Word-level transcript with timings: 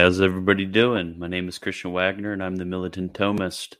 How's 0.00 0.22
everybody 0.22 0.64
doing? 0.64 1.18
My 1.18 1.28
name 1.28 1.46
is 1.46 1.58
Christian 1.58 1.92
Wagner 1.92 2.32
and 2.32 2.42
I'm 2.42 2.56
the 2.56 2.64
Militant 2.64 3.12
Thomist. 3.12 3.74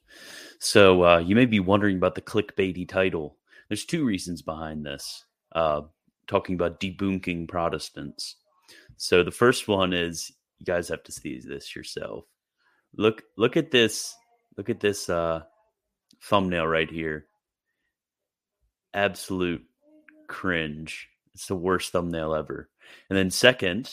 So, 0.59 1.02
uh, 1.02 1.19
you 1.20 1.34
may 1.34 1.46
be 1.46 1.60
wondering 1.60 1.96
about 1.96 2.15
the 2.15 2.20
clickbaity 2.20 2.87
title. 2.87 3.38
There's 3.69 3.87
two 3.87 4.05
reasons 4.05 4.43
behind 4.43 4.84
this, 4.84 5.24
uh, 5.52 5.80
talking 6.27 6.56
about 6.56 6.79
debunking 6.79 7.48
Protestants. 7.48 8.37
So, 8.98 9.23
the 9.23 9.30
first 9.30 9.66
one 9.66 9.95
is 9.95 10.30
you 10.59 10.66
guys 10.66 10.88
have 10.88 11.02
to 11.05 11.12
see 11.12 11.41
this 11.41 11.74
yourself. 11.74 12.27
Look, 12.95 13.23
look 13.38 13.57
at 13.57 13.71
this, 13.71 14.15
look 14.59 14.68
at 14.68 14.80
this 14.80 15.09
uh, 15.09 15.45
thumbnail 16.23 16.66
right 16.66 16.91
here. 16.91 17.29
Absolute 18.93 19.65
cringe. 20.29 21.09
It's 21.32 21.46
the 21.46 21.57
worst 21.57 21.93
thumbnail 21.93 22.34
ever. 22.34 22.68
And 23.09 23.18
then, 23.18 23.30
second, 23.30 23.90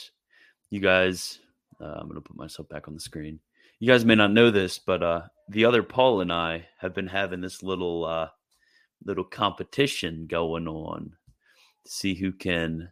you 0.69 0.81
guys, 0.81 1.39
uh, 1.81 1.95
I'm 1.97 2.07
going 2.07 2.15
to 2.15 2.21
put 2.21 2.37
myself 2.37 2.67
back 2.69 2.87
on 2.87 2.93
the 2.93 2.99
screen. 2.99 3.39
You 3.79 3.87
guys 3.87 4.05
may 4.05 4.15
not 4.15 4.31
know 4.33 4.49
this, 4.49 4.79
but 4.79 5.03
uh, 5.03 5.21
the 5.49 5.65
other 5.65 5.83
Paul 5.83 6.21
and 6.21 6.33
I 6.33 6.67
have 6.79 6.95
been 6.95 7.07
having 7.07 7.41
this 7.41 7.61
little 7.61 8.05
uh, 8.05 8.29
little 9.05 9.23
competition 9.23 10.25
going 10.27 10.67
on 10.67 11.15
to 11.85 11.91
see 11.91 12.15
who 12.15 12.31
can 12.31 12.89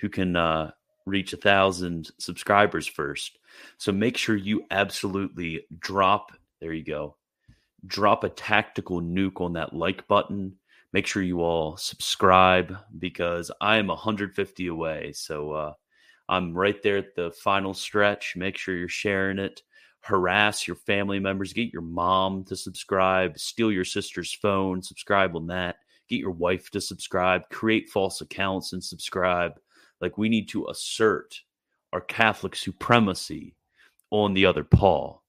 who 0.00 0.08
can 0.08 0.34
uh, 0.34 0.72
reach 1.06 1.32
a 1.32 1.36
thousand 1.36 2.10
subscribers 2.18 2.86
first. 2.86 3.38
So 3.78 3.92
make 3.92 4.16
sure 4.16 4.36
you 4.36 4.64
absolutely 4.70 5.66
drop. 5.78 6.32
There 6.60 6.72
you 6.72 6.84
go. 6.84 7.16
Drop 7.86 8.24
a 8.24 8.30
tactical 8.30 9.00
nuke 9.00 9.40
on 9.40 9.52
that 9.52 9.74
like 9.74 10.08
button. 10.08 10.56
Make 10.92 11.06
sure 11.06 11.22
you 11.22 11.42
all 11.42 11.76
subscribe 11.76 12.76
because 12.98 13.50
I 13.60 13.76
am 13.76 13.88
150 13.88 14.66
away. 14.68 15.12
So 15.12 15.50
uh, 15.52 15.72
I'm 16.28 16.54
right 16.54 16.82
there 16.82 16.98
at 16.98 17.14
the 17.14 17.30
final 17.32 17.74
stretch. 17.74 18.34
Make 18.36 18.56
sure 18.56 18.76
you're 18.76 18.88
sharing 18.88 19.38
it. 19.38 19.62
Harass 20.00 20.66
your 20.66 20.76
family 20.76 21.18
members. 21.18 21.52
Get 21.52 21.72
your 21.72 21.82
mom 21.82 22.44
to 22.44 22.56
subscribe. 22.56 23.38
Steal 23.38 23.72
your 23.72 23.84
sister's 23.84 24.32
phone. 24.32 24.82
Subscribe 24.82 25.36
on 25.36 25.46
that. 25.48 25.76
Get 26.08 26.20
your 26.20 26.30
wife 26.30 26.70
to 26.70 26.80
subscribe. 26.80 27.48
Create 27.50 27.88
false 27.88 28.20
accounts 28.20 28.72
and 28.72 28.84
subscribe. 28.84 29.52
Like 30.00 30.18
we 30.18 30.28
need 30.28 30.48
to 30.50 30.68
assert 30.68 31.40
our 31.92 32.00
Catholic 32.00 32.56
supremacy 32.56 33.54
on 34.10 34.34
the 34.34 34.46
other 34.46 34.64
Paul 34.64 35.22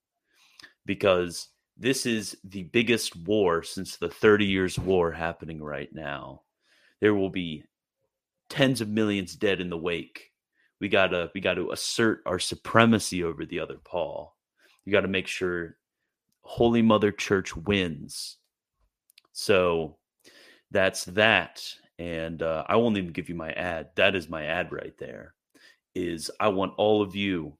because 0.85 1.49
this 1.77 2.05
is 2.05 2.37
the 2.43 2.63
biggest 2.63 3.15
war 3.15 3.63
since 3.63 3.97
the 3.97 4.09
30 4.09 4.45
years 4.45 4.79
war 4.79 5.11
happening 5.11 5.61
right 5.61 5.89
now. 5.93 6.41
There 7.01 7.15
will 7.15 7.29
be 7.29 7.63
tens 8.49 8.81
of 8.81 8.89
millions 8.89 9.35
dead 9.35 9.61
in 9.61 9.69
the 9.69 9.77
wake 9.77 10.31
we 10.85 10.89
gotta 10.89 11.31
we 11.33 11.41
gotta 11.41 11.67
assert 11.71 12.21
our 12.27 12.37
supremacy 12.37 13.23
over 13.23 13.43
the 13.43 13.59
other 13.59 13.79
Paul. 13.83 14.35
You 14.85 14.91
gotta 14.91 15.07
make 15.07 15.25
sure 15.25 15.77
Holy 16.41 16.83
Mother 16.83 17.11
Church 17.11 17.55
wins. 17.55 18.37
So 19.31 19.97
that's 20.69 21.05
that. 21.05 21.63
And 21.97 22.43
uh, 22.43 22.65
I 22.69 22.75
won't 22.75 22.99
even 22.99 23.13
give 23.13 23.29
you 23.29 23.33
my 23.33 23.51
ad. 23.53 23.89
That 23.95 24.15
is 24.15 24.29
my 24.29 24.45
ad 24.45 24.71
right 24.71 24.93
there. 24.99 25.33
Is 25.95 26.29
I 26.39 26.49
want 26.49 26.75
all 26.77 27.01
of 27.01 27.15
you, 27.15 27.57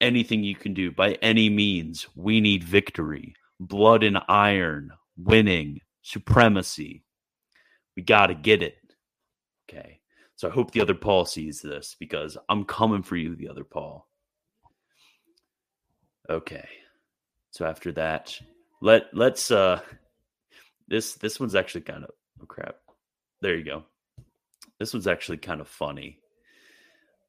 anything 0.00 0.44
you 0.44 0.54
can 0.54 0.72
do 0.72 0.92
by 0.92 1.14
any 1.14 1.50
means. 1.50 2.06
We 2.14 2.40
need 2.40 2.62
victory, 2.62 3.34
blood 3.58 4.04
and 4.04 4.18
iron, 4.28 4.92
winning, 5.16 5.80
supremacy. 6.02 7.02
We 7.96 8.04
got 8.04 8.28
to 8.28 8.34
get 8.34 8.62
it. 8.62 8.76
Okay. 9.68 9.98
So 10.42 10.48
I 10.48 10.50
hope 10.50 10.72
the 10.72 10.80
other 10.80 10.92
Paul 10.92 11.24
sees 11.24 11.60
this 11.60 11.94
because 12.00 12.36
I'm 12.48 12.64
coming 12.64 13.04
for 13.04 13.14
you, 13.14 13.36
the 13.36 13.48
other 13.48 13.62
Paul. 13.62 14.08
Okay. 16.28 16.66
So 17.52 17.64
after 17.64 17.92
that, 17.92 18.36
let 18.80 19.04
let's 19.12 19.52
uh 19.52 19.80
this 20.88 21.14
this 21.14 21.38
one's 21.38 21.54
actually 21.54 21.82
kind 21.82 22.02
of 22.02 22.10
oh 22.42 22.46
crap. 22.46 22.74
There 23.40 23.54
you 23.54 23.62
go. 23.62 23.84
This 24.80 24.92
one's 24.92 25.06
actually 25.06 25.38
kind 25.38 25.60
of 25.60 25.68
funny. 25.68 26.18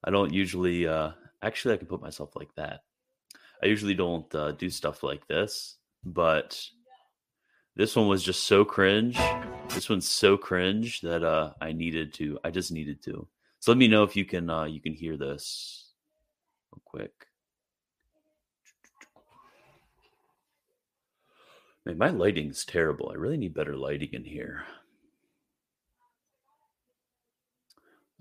I 0.04 0.10
don't 0.10 0.34
usually 0.34 0.88
uh 0.88 1.12
actually 1.44 1.76
I 1.76 1.78
can 1.78 1.86
put 1.86 2.02
myself 2.02 2.36
like 2.36 2.56
that. 2.56 2.80
I 3.62 3.68
usually 3.68 3.94
don't 3.94 4.34
uh, 4.34 4.54
do 4.54 4.72
stuff 4.72 5.04
like 5.04 5.28
this, 5.28 5.78
but 6.04 6.60
this 7.76 7.96
one 7.96 8.08
was 8.08 8.24
just 8.24 8.46
so 8.46 8.66
cringe. 8.66 9.20
This 9.70 9.90
one's 9.90 10.08
so 10.08 10.38
cringe 10.38 11.02
that 11.02 11.24
uh 11.24 11.54
I 11.62 11.72
needed 11.72 12.14
to. 12.16 12.40
I 12.44 12.52
just 12.52 12.72
needed 12.72 13.02
to. 13.04 13.28
So 13.60 13.72
let 13.72 13.78
me 13.78 13.88
know 13.88 14.04
if 14.04 14.16
you 14.16 14.26
can 14.26 14.50
uh 14.50 14.66
you 14.66 14.80
can 14.82 14.94
hear 14.94 15.18
this 15.18 15.92
real 16.72 16.82
quick. 16.86 17.12
Man, 21.86 21.98
my 21.98 22.10
lighting's 22.10 22.64
terrible. 22.64 23.10
I 23.12 23.16
really 23.16 23.38
need 23.38 23.54
better 23.54 23.76
lighting 23.76 24.10
in 24.14 24.24
here. 24.24 24.64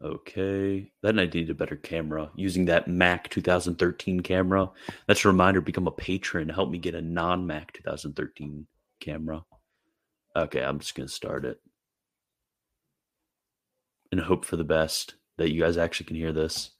Okay. 0.02 0.90
Then 1.02 1.20
I 1.20 1.26
need 1.26 1.48
a 1.48 1.54
better 1.54 1.76
camera 1.76 2.30
using 2.34 2.64
that 2.64 2.88
Mac 2.88 3.28
2013 3.30 4.20
camera. 4.20 4.68
That's 5.06 5.24
a 5.24 5.28
reminder 5.28 5.60
become 5.60 5.86
a 5.86 5.92
patron. 5.92 6.48
Help 6.48 6.70
me 6.70 6.78
get 6.78 6.96
a 6.96 7.02
non 7.02 7.46
Mac 7.46 7.72
2013 7.74 8.66
camera. 8.98 9.44
Okay, 10.34 10.62
I'm 10.62 10.78
just 10.78 10.94
going 10.94 11.06
to 11.06 11.12
start 11.12 11.44
it 11.44 11.60
and 14.10 14.18
hope 14.18 14.46
for 14.46 14.56
the 14.56 14.64
best 14.64 15.16
that 15.36 15.52
you 15.52 15.60
guys 15.60 15.76
actually 15.76 16.06
can 16.06 16.16
hear 16.16 16.32
this. 16.32 16.70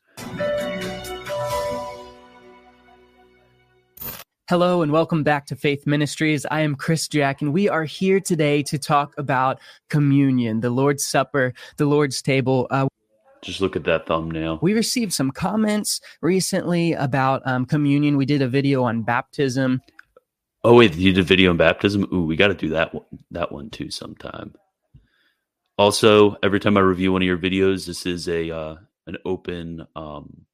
Hello 4.48 4.80
and 4.80 4.90
welcome 4.90 5.22
back 5.22 5.44
to 5.46 5.56
Faith 5.56 5.86
Ministries. 5.86 6.46
I 6.50 6.60
am 6.60 6.74
Chris 6.74 7.08
Jack, 7.08 7.42
and 7.42 7.52
we 7.52 7.68
are 7.68 7.84
here 7.84 8.20
today 8.20 8.62
to 8.62 8.78
talk 8.78 9.14
about 9.18 9.60
communion, 9.90 10.60
the 10.60 10.70
Lord's 10.70 11.04
Supper, 11.04 11.52
the 11.76 11.84
Lord's 11.84 12.22
table. 12.22 12.66
Uh, 12.70 12.88
just 13.42 13.60
look 13.60 13.76
at 13.76 13.84
that 13.84 14.06
thumbnail. 14.06 14.60
We 14.62 14.72
received 14.72 15.12
some 15.12 15.30
comments 15.30 16.00
recently 16.22 16.92
about 16.94 17.42
um, 17.44 17.66
communion. 17.66 18.16
We 18.16 18.24
did 18.24 18.40
a 18.40 18.48
video 18.48 18.84
on 18.84 19.02
baptism. 19.02 19.82
Oh 20.64 20.74
wait, 20.76 20.94
you 20.94 21.12
did 21.12 21.26
video 21.26 21.50
on 21.50 21.56
baptism. 21.56 22.08
Ooh, 22.12 22.24
we 22.24 22.36
got 22.36 22.48
to 22.48 22.54
do 22.54 22.68
that 22.70 22.94
one, 22.94 23.04
that 23.32 23.50
one 23.50 23.70
too 23.70 23.90
sometime. 23.90 24.54
Also, 25.76 26.36
every 26.42 26.60
time 26.60 26.76
I 26.76 26.80
review 26.80 27.12
one 27.12 27.22
of 27.22 27.26
your 27.26 27.38
videos, 27.38 27.86
this 27.86 28.06
is 28.06 28.28
a 28.28 28.50
uh, 28.50 28.76
an 29.06 29.16
open 29.24 29.86
um, 29.96 30.46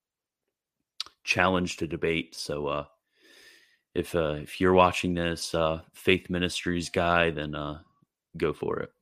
challenge 1.25 1.77
to 1.79 1.87
debate. 1.87 2.35
So 2.35 2.67
uh, 2.69 2.85
if 3.95 4.15
uh, 4.15 4.37
if 4.43 4.61
you're 4.61 4.73
watching 4.73 5.15
this, 5.15 5.55
uh, 5.55 5.83
Faith 5.93 6.31
Ministries 6.31 6.89
guy, 6.89 7.31
then 7.31 7.55
uh, 7.55 7.81
go 8.37 8.55
for 8.55 8.81
it 8.81 8.93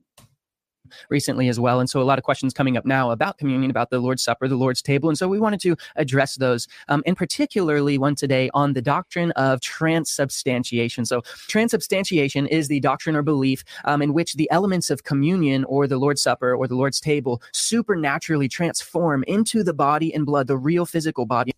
recently 1.09 1.49
as 1.49 1.59
well. 1.59 1.81
And 1.81 1.89
so 1.89 2.01
a 2.01 2.05
lot 2.05 2.19
of 2.19 2.25
questions 2.25 2.53
coming 2.53 2.77
up 2.77 2.85
now 2.85 3.11
about 3.11 3.39
communion, 3.39 3.71
about 3.71 3.91
the 3.91 3.99
Lord's 3.99 4.23
Supper, 4.23 4.49
the 4.49 4.57
Lord's 4.57 4.83
table. 4.83 5.09
And 5.09 5.19
so 5.19 5.29
we 5.29 5.39
wanted 5.39 5.61
to 5.61 5.77
address 5.97 6.37
those, 6.37 6.69
um, 6.89 7.03
and 7.07 7.17
particularly 7.17 7.99
one 7.99 8.15
today 8.15 8.51
on 8.55 8.73
the 8.73 8.83
doctrine 8.83 9.31
of 9.33 9.61
transubstantiation. 9.61 11.05
So 11.05 11.23
transubstantiation 11.49 12.47
is 12.47 12.69
the 12.69 12.81
doctrine 12.81 13.17
or 13.17 13.23
belief 13.23 13.65
um, 13.85 14.03
in 14.03 14.13
which 14.13 14.35
the 14.35 14.51
elements 14.51 14.91
of 14.91 15.05
communion 15.05 15.65
or 15.65 15.87
the 15.87 15.99
Lord's 15.99 16.23
Supper 16.23 16.55
or 16.55 16.67
the 16.67 16.77
Lord's 16.77 17.01
table 17.01 17.43
supernaturally 17.53 18.49
transform 18.49 19.25
into 19.25 19.63
the 19.63 19.75
body 19.75 20.15
and 20.15 20.27
blood, 20.27 20.47
the 20.47 20.57
real 20.57 20.87
physical 20.87 21.27
body. 21.27 21.53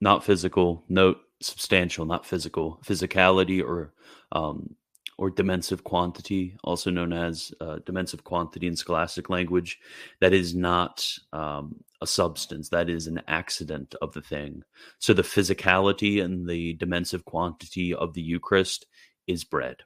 Not 0.00 0.24
physical, 0.24 0.84
note 0.88 1.18
substantial, 1.40 2.04
not 2.04 2.26
physical. 2.26 2.80
Physicality 2.84 3.62
or 3.62 3.92
um, 4.32 4.74
or 5.18 5.30
dimensive 5.30 5.82
quantity, 5.82 6.56
also 6.62 6.90
known 6.90 7.12
as 7.12 7.52
uh, 7.60 7.78
dimensive 7.84 8.22
quantity 8.22 8.68
in 8.68 8.76
scholastic 8.76 9.28
language, 9.28 9.78
that 10.20 10.32
is 10.32 10.54
not 10.54 11.06
um, 11.32 11.74
a 12.00 12.06
substance, 12.06 12.68
that 12.68 12.88
is 12.88 13.08
an 13.08 13.20
accident 13.26 13.96
of 14.00 14.12
the 14.12 14.22
thing. 14.22 14.62
So 15.00 15.12
the 15.12 15.22
physicality 15.22 16.22
and 16.22 16.48
the 16.48 16.74
dimensive 16.74 17.24
quantity 17.24 17.92
of 17.92 18.14
the 18.14 18.22
Eucharist 18.22 18.86
is 19.26 19.42
bread. 19.42 19.78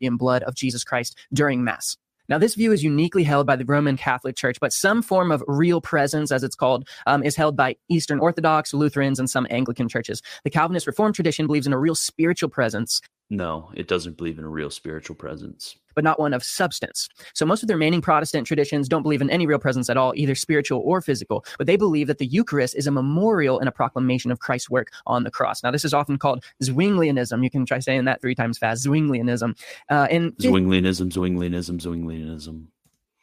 In 0.00 0.18
blood 0.18 0.42
of 0.42 0.54
Jesus 0.54 0.84
Christ 0.84 1.16
during 1.32 1.64
Mass. 1.64 1.96
Now, 2.28 2.38
this 2.38 2.56
view 2.56 2.72
is 2.72 2.82
uniquely 2.82 3.22
held 3.22 3.46
by 3.46 3.56
the 3.56 3.64
Roman 3.64 3.96
Catholic 3.96 4.36
Church, 4.36 4.58
but 4.60 4.72
some 4.72 5.00
form 5.00 5.30
of 5.30 5.44
real 5.46 5.80
presence, 5.80 6.32
as 6.32 6.42
it's 6.42 6.56
called, 6.56 6.88
um, 7.06 7.22
is 7.22 7.36
held 7.36 7.56
by 7.56 7.76
Eastern 7.88 8.18
Orthodox, 8.18 8.74
Lutherans, 8.74 9.20
and 9.20 9.30
some 9.30 9.46
Anglican 9.48 9.88
churches. 9.88 10.22
The 10.42 10.50
Calvinist 10.50 10.88
Reformed 10.88 11.14
tradition 11.14 11.46
believes 11.46 11.68
in 11.68 11.72
a 11.72 11.78
real 11.78 11.94
spiritual 11.94 12.48
presence 12.48 13.00
no, 13.28 13.70
it 13.74 13.88
doesn't 13.88 14.16
believe 14.16 14.38
in 14.38 14.44
a 14.44 14.48
real 14.48 14.70
spiritual 14.70 15.16
presence. 15.16 15.76
But 15.96 16.04
not 16.04 16.20
one 16.20 16.34
of 16.34 16.44
substance. 16.44 17.08
So 17.34 17.46
most 17.46 17.62
of 17.62 17.68
the 17.68 17.74
remaining 17.74 18.02
Protestant 18.02 18.46
traditions 18.46 18.88
don't 18.88 19.02
believe 19.02 19.22
in 19.22 19.30
any 19.30 19.46
real 19.46 19.58
presence 19.58 19.88
at 19.88 19.96
all, 19.96 20.12
either 20.14 20.34
spiritual 20.34 20.82
or 20.84 21.00
physical. 21.00 21.44
But 21.58 21.66
they 21.66 21.76
believe 21.76 22.06
that 22.06 22.18
the 22.18 22.26
Eucharist 22.26 22.76
is 22.76 22.86
a 22.86 22.90
memorial 22.90 23.58
and 23.58 23.68
a 23.68 23.72
proclamation 23.72 24.30
of 24.30 24.38
Christ's 24.38 24.70
work 24.70 24.92
on 25.06 25.24
the 25.24 25.30
cross. 25.30 25.62
Now, 25.62 25.70
this 25.70 25.84
is 25.84 25.94
often 25.94 26.18
called 26.18 26.44
Zwinglianism. 26.62 27.42
You 27.42 27.50
can 27.50 27.64
try 27.64 27.78
saying 27.80 28.04
that 28.04 28.20
three 28.20 28.34
times 28.34 28.58
fast. 28.58 28.86
Zwinglianism. 28.86 29.58
Uh, 29.90 30.06
and 30.10 30.36
Zwinglianism, 30.36 31.10
Zwinglianism, 31.10 31.80
Zwinglianism. 31.80 32.66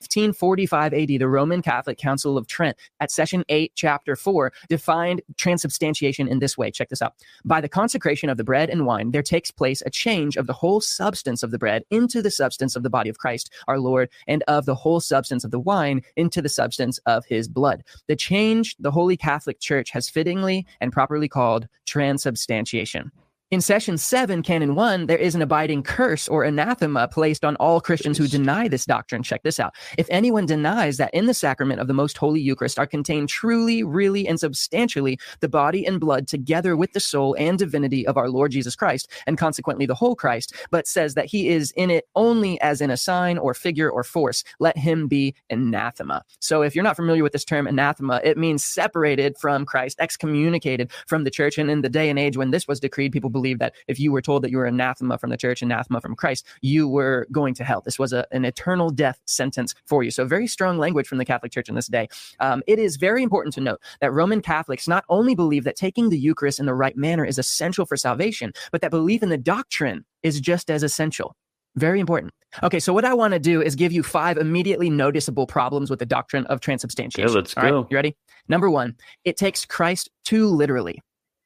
1545 0.04 0.94
AD, 0.94 1.08
the 1.08 1.28
Roman 1.28 1.62
Catholic 1.62 1.98
Council 1.98 2.38
of 2.38 2.48
Trent 2.48 2.78
at 3.00 3.12
session 3.12 3.44
8, 3.50 3.72
chapter 3.76 4.16
4, 4.16 4.52
defined 4.70 5.22
transubstantiation 5.38 6.28
in 6.28 6.40
this 6.40 6.58
way. 6.58 6.72
Check 6.72 6.90
this 6.90 7.02
out. 7.02 7.14
By 7.46 7.62
the 7.62 7.70
consecration 7.70 8.30
of 8.30 8.38
the 8.38 8.44
bread 8.44 8.70
and 8.70 8.86
wine, 8.86 9.12
there 9.12 9.24
takes 9.24 9.52
place 9.52 9.82
a 9.86 9.90
change 9.90 10.38
of 10.38 10.48
the 10.48 10.54
whole 10.54 10.82
substance 10.82 11.44
of 11.44 11.52
the 11.52 11.58
bread 11.58 11.84
into 11.90 12.22
the 12.22 12.32
substance 12.32 12.76
of 12.76 12.84
the 12.84 12.90
body 12.90 13.10
of 13.10 13.18
Christ, 13.18 13.52
our 13.68 13.80
Lord, 13.80 14.10
and 14.28 14.44
of 14.48 14.66
the 14.66 14.76
whole 14.76 15.00
substance 15.00 15.44
of 15.44 15.52
the 15.52 15.60
wine 15.60 16.02
into 16.16 16.42
the 16.42 16.50
substance 16.50 17.00
of 17.06 17.26
his 17.26 17.48
blood. 17.48 17.84
The 18.08 18.16
change 18.16 18.76
the 18.78 18.92
Holy 18.92 19.18
Catholic 19.18 19.60
Church 19.60 19.92
has 19.92 20.10
fittingly 20.10 20.66
and 20.82 20.92
properly 20.92 21.28
called 21.28 21.68
transubstantiation. 21.86 23.12
In 23.54 23.62
session 23.62 24.00
seven, 24.00 24.42
canon 24.42 24.74
one, 24.74 25.06
there 25.06 25.16
is 25.16 25.36
an 25.36 25.44
abiding 25.44 25.84
curse 25.84 26.28
or 26.28 26.44
anathema 26.44 27.08
placed 27.08 27.46
on 27.46 27.56
all 27.58 27.80
Christians 27.80 28.18
who 28.18 28.28
deny 28.28 28.68
this 28.68 28.84
doctrine. 28.84 29.22
Check 29.22 29.44
this 29.44 29.60
out. 29.60 29.76
If 29.96 30.08
anyone 30.10 30.48
denies 30.48 30.98
that 30.98 31.14
in 31.14 31.28
the 31.28 31.36
sacrament 31.36 31.80
of 31.80 31.86
the 31.86 31.94
most 31.94 32.18
holy 32.18 32.42
Eucharist 32.42 32.80
are 32.80 32.88
contained 32.88 33.30
truly, 33.30 33.84
really, 33.84 34.28
and 34.28 34.40
substantially 34.40 35.20
the 35.40 35.50
body 35.50 35.86
and 35.86 36.00
blood 36.00 36.28
together 36.28 36.76
with 36.76 36.94
the 36.94 37.00
soul 37.00 37.36
and 37.38 37.60
divinity 37.60 38.08
of 38.08 38.18
our 38.18 38.28
Lord 38.28 38.50
Jesus 38.50 38.76
Christ, 38.76 39.08
and 39.28 39.38
consequently 39.38 39.86
the 39.86 39.94
whole 39.94 40.16
Christ, 40.16 40.56
but 40.72 40.88
says 40.88 41.14
that 41.14 41.28
he 41.28 41.50
is 41.50 41.70
in 41.76 41.92
it 41.92 42.06
only 42.16 42.60
as 42.60 42.82
in 42.82 42.90
a 42.90 42.98
sign 42.98 43.38
or 43.38 43.54
figure 43.54 43.88
or 43.88 44.04
force, 44.04 44.44
let 44.60 44.80
him 44.80 45.08
be 45.08 45.36
anathema. 45.52 46.24
So 46.40 46.64
if 46.64 46.74
you're 46.74 46.84
not 46.84 46.96
familiar 46.96 47.22
with 47.22 47.34
this 47.34 47.46
term 47.46 47.68
anathema, 47.68 48.20
it 48.24 48.36
means 48.36 48.64
separated 48.64 49.38
from 49.38 49.64
Christ, 49.64 50.00
excommunicated 50.00 50.92
from 51.06 51.24
the 51.24 51.30
church. 51.30 51.60
And 51.60 51.70
in 51.70 51.82
the 51.82 51.90
day 51.90 52.10
and 52.10 52.18
age 52.18 52.36
when 52.36 52.50
this 52.50 52.68
was 52.68 52.80
decreed, 52.80 53.12
people 53.12 53.30
believe 53.30 53.43
believe 53.44 53.60
that 53.60 53.74
if 53.88 54.00
you 54.00 54.12
were 54.12 54.22
told 54.22 54.44
that 54.44 54.52
you 54.52 54.58
were 54.58 54.66
anathema 54.66 55.18
from 55.18 55.30
the 55.30 55.38
church, 55.38 55.62
anathema 55.62 56.00
from 56.00 56.16
Christ, 56.16 56.46
you 56.62 56.88
were 56.88 57.28
going 57.32 57.54
to 57.56 57.64
hell. 57.64 57.82
This 57.82 58.00
was 58.00 58.14
a, 58.14 58.26
an 58.32 58.46
eternal 58.46 58.90
death 58.90 59.20
sentence 59.26 59.76
for 59.86 60.04
you. 60.04 60.12
So, 60.12 60.26
very 60.26 60.48
strong 60.48 60.78
language 60.78 61.08
from 61.08 61.18
the 61.18 61.26
Catholic 61.26 61.52
Church 61.52 61.70
in 61.70 61.76
this 61.76 61.88
day. 61.88 62.08
Um, 62.40 62.64
it 62.68 62.80
is 62.80 62.96
very 62.96 63.22
important 63.22 63.54
to 63.56 63.62
note 63.62 63.82
that 64.00 64.12
Roman 64.12 64.42
Catholics 64.42 64.88
not 64.88 65.04
only 65.10 65.36
believe 65.36 65.66
that 65.66 65.76
taking 65.76 66.10
the 66.10 66.18
Eucharist 66.18 66.60
in 66.60 66.66
the 66.66 66.74
right 66.74 66.96
manner 66.96 67.26
is 67.26 67.38
essential 67.38 67.86
for 67.86 67.98
salvation, 67.98 68.54
but 68.72 68.82
that 68.82 68.92
belief 68.92 69.22
in 69.22 69.30
the 69.30 69.38
doctrine 69.38 70.06
is 70.22 70.40
just 70.40 70.72
as 70.72 70.84
essential. 70.84 71.36
Very 71.76 72.00
important. 72.00 72.34
Okay, 72.62 72.80
so 72.80 72.94
what 72.94 73.04
I 73.04 73.14
want 73.16 73.34
to 73.34 73.40
do 73.40 73.62
is 73.62 73.76
give 73.76 73.92
you 73.92 74.04
five 74.04 74.38
immediately 74.38 74.90
noticeable 74.90 75.48
problems 75.48 75.90
with 75.90 76.00
the 76.00 76.06
doctrine 76.06 76.46
of 76.46 76.60
transubstantiation. 76.60 77.28
Yeah, 77.28 77.36
let's 77.36 77.58
All 77.58 77.64
go. 77.64 77.82
Right, 77.82 77.88
you 77.90 77.96
ready? 77.96 78.16
Number 78.48 78.70
one, 78.70 78.96
it 79.26 79.38
takes 79.38 79.66
Christ 79.66 80.10
too 80.24 80.48
literally. 80.48 81.02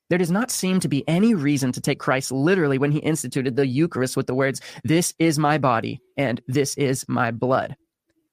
There 0.09 0.17
does 0.17 0.31
not 0.31 0.51
seem 0.51 0.79
to 0.79 0.87
be 0.87 1.07
any 1.07 1.33
reason 1.33 1.71
to 1.73 1.81
take 1.81 1.99
Christ 1.99 2.31
literally 2.31 2.77
when 2.77 2.91
he 2.91 2.99
instituted 2.99 3.55
the 3.55 3.67
Eucharist 3.67 4.15
with 4.15 4.27
the 4.27 4.35
words, 4.35 4.61
This 4.83 5.13
is 5.19 5.37
my 5.37 5.57
body 5.57 6.01
and 6.15 6.41
this 6.47 6.75
is 6.75 7.05
my 7.07 7.31
blood. 7.31 7.75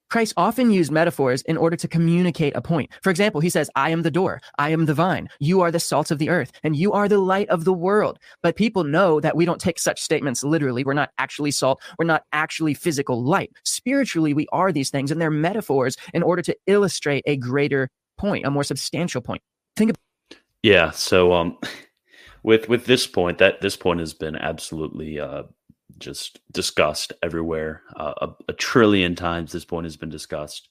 Christ 0.09 0.33
often 0.37 0.71
used 0.71 0.91
metaphors 0.91 1.41
in 1.41 1.57
order 1.57 1.75
to 1.75 1.87
communicate 1.87 2.55
a 2.55 2.61
point. 2.61 2.91
For 3.01 3.09
example, 3.09 3.41
he 3.41 3.49
says, 3.49 3.69
I 3.75 3.89
am 3.89 4.03
the 4.03 4.11
door, 4.11 4.39
I 4.57 4.69
am 4.69 4.85
the 4.85 4.93
vine, 4.93 5.27
you 5.39 5.61
are 5.61 5.71
the 5.71 5.79
salt 5.79 6.11
of 6.11 6.19
the 6.19 6.29
earth, 6.29 6.51
and 6.63 6.75
you 6.75 6.93
are 6.93 7.09
the 7.09 7.17
light 7.17 7.49
of 7.49 7.65
the 7.65 7.73
world. 7.73 8.19
But 8.43 8.55
people 8.55 8.83
know 8.83 9.19
that 9.19 9.35
we 9.35 9.45
don't 9.45 9.59
take 9.59 9.79
such 9.79 10.01
statements 10.01 10.43
literally. 10.43 10.83
We're 10.83 10.93
not 10.93 11.09
actually 11.17 11.51
salt, 11.51 11.81
we're 11.97 12.05
not 12.05 12.23
actually 12.31 12.75
physical 12.75 13.23
light. 13.23 13.51
Spiritually, 13.65 14.33
we 14.33 14.47
are 14.51 14.71
these 14.71 14.89
things, 14.89 15.11
and 15.11 15.19
they're 15.19 15.31
metaphors 15.31 15.97
in 16.13 16.23
order 16.23 16.43
to 16.43 16.55
illustrate 16.67 17.23
a 17.25 17.35
greater 17.35 17.89
point, 18.17 18.45
a 18.45 18.51
more 18.51 18.63
substantial 18.63 19.21
point. 19.21 19.41
Think 19.75 19.89
about 19.89 20.04
yeah. 20.65 20.89
So 20.89 21.33
um, 21.33 21.57
with 22.43 22.67
with 22.67 22.85
this 22.85 23.05
point, 23.05 23.37
that 23.37 23.61
this 23.61 23.77
point 23.77 23.99
has 23.99 24.13
been 24.13 24.35
absolutely 24.35 25.19
uh, 25.19 25.43
just 25.99 26.39
discussed 26.51 27.13
everywhere. 27.21 27.83
Uh, 27.95 28.13
a, 28.21 28.29
a, 28.49 28.53
trillion 28.53 29.15
times 29.15 29.51
this 29.51 29.63
point 29.63 29.85
has 29.85 29.95
been 29.95 30.09
discussed 30.09 30.69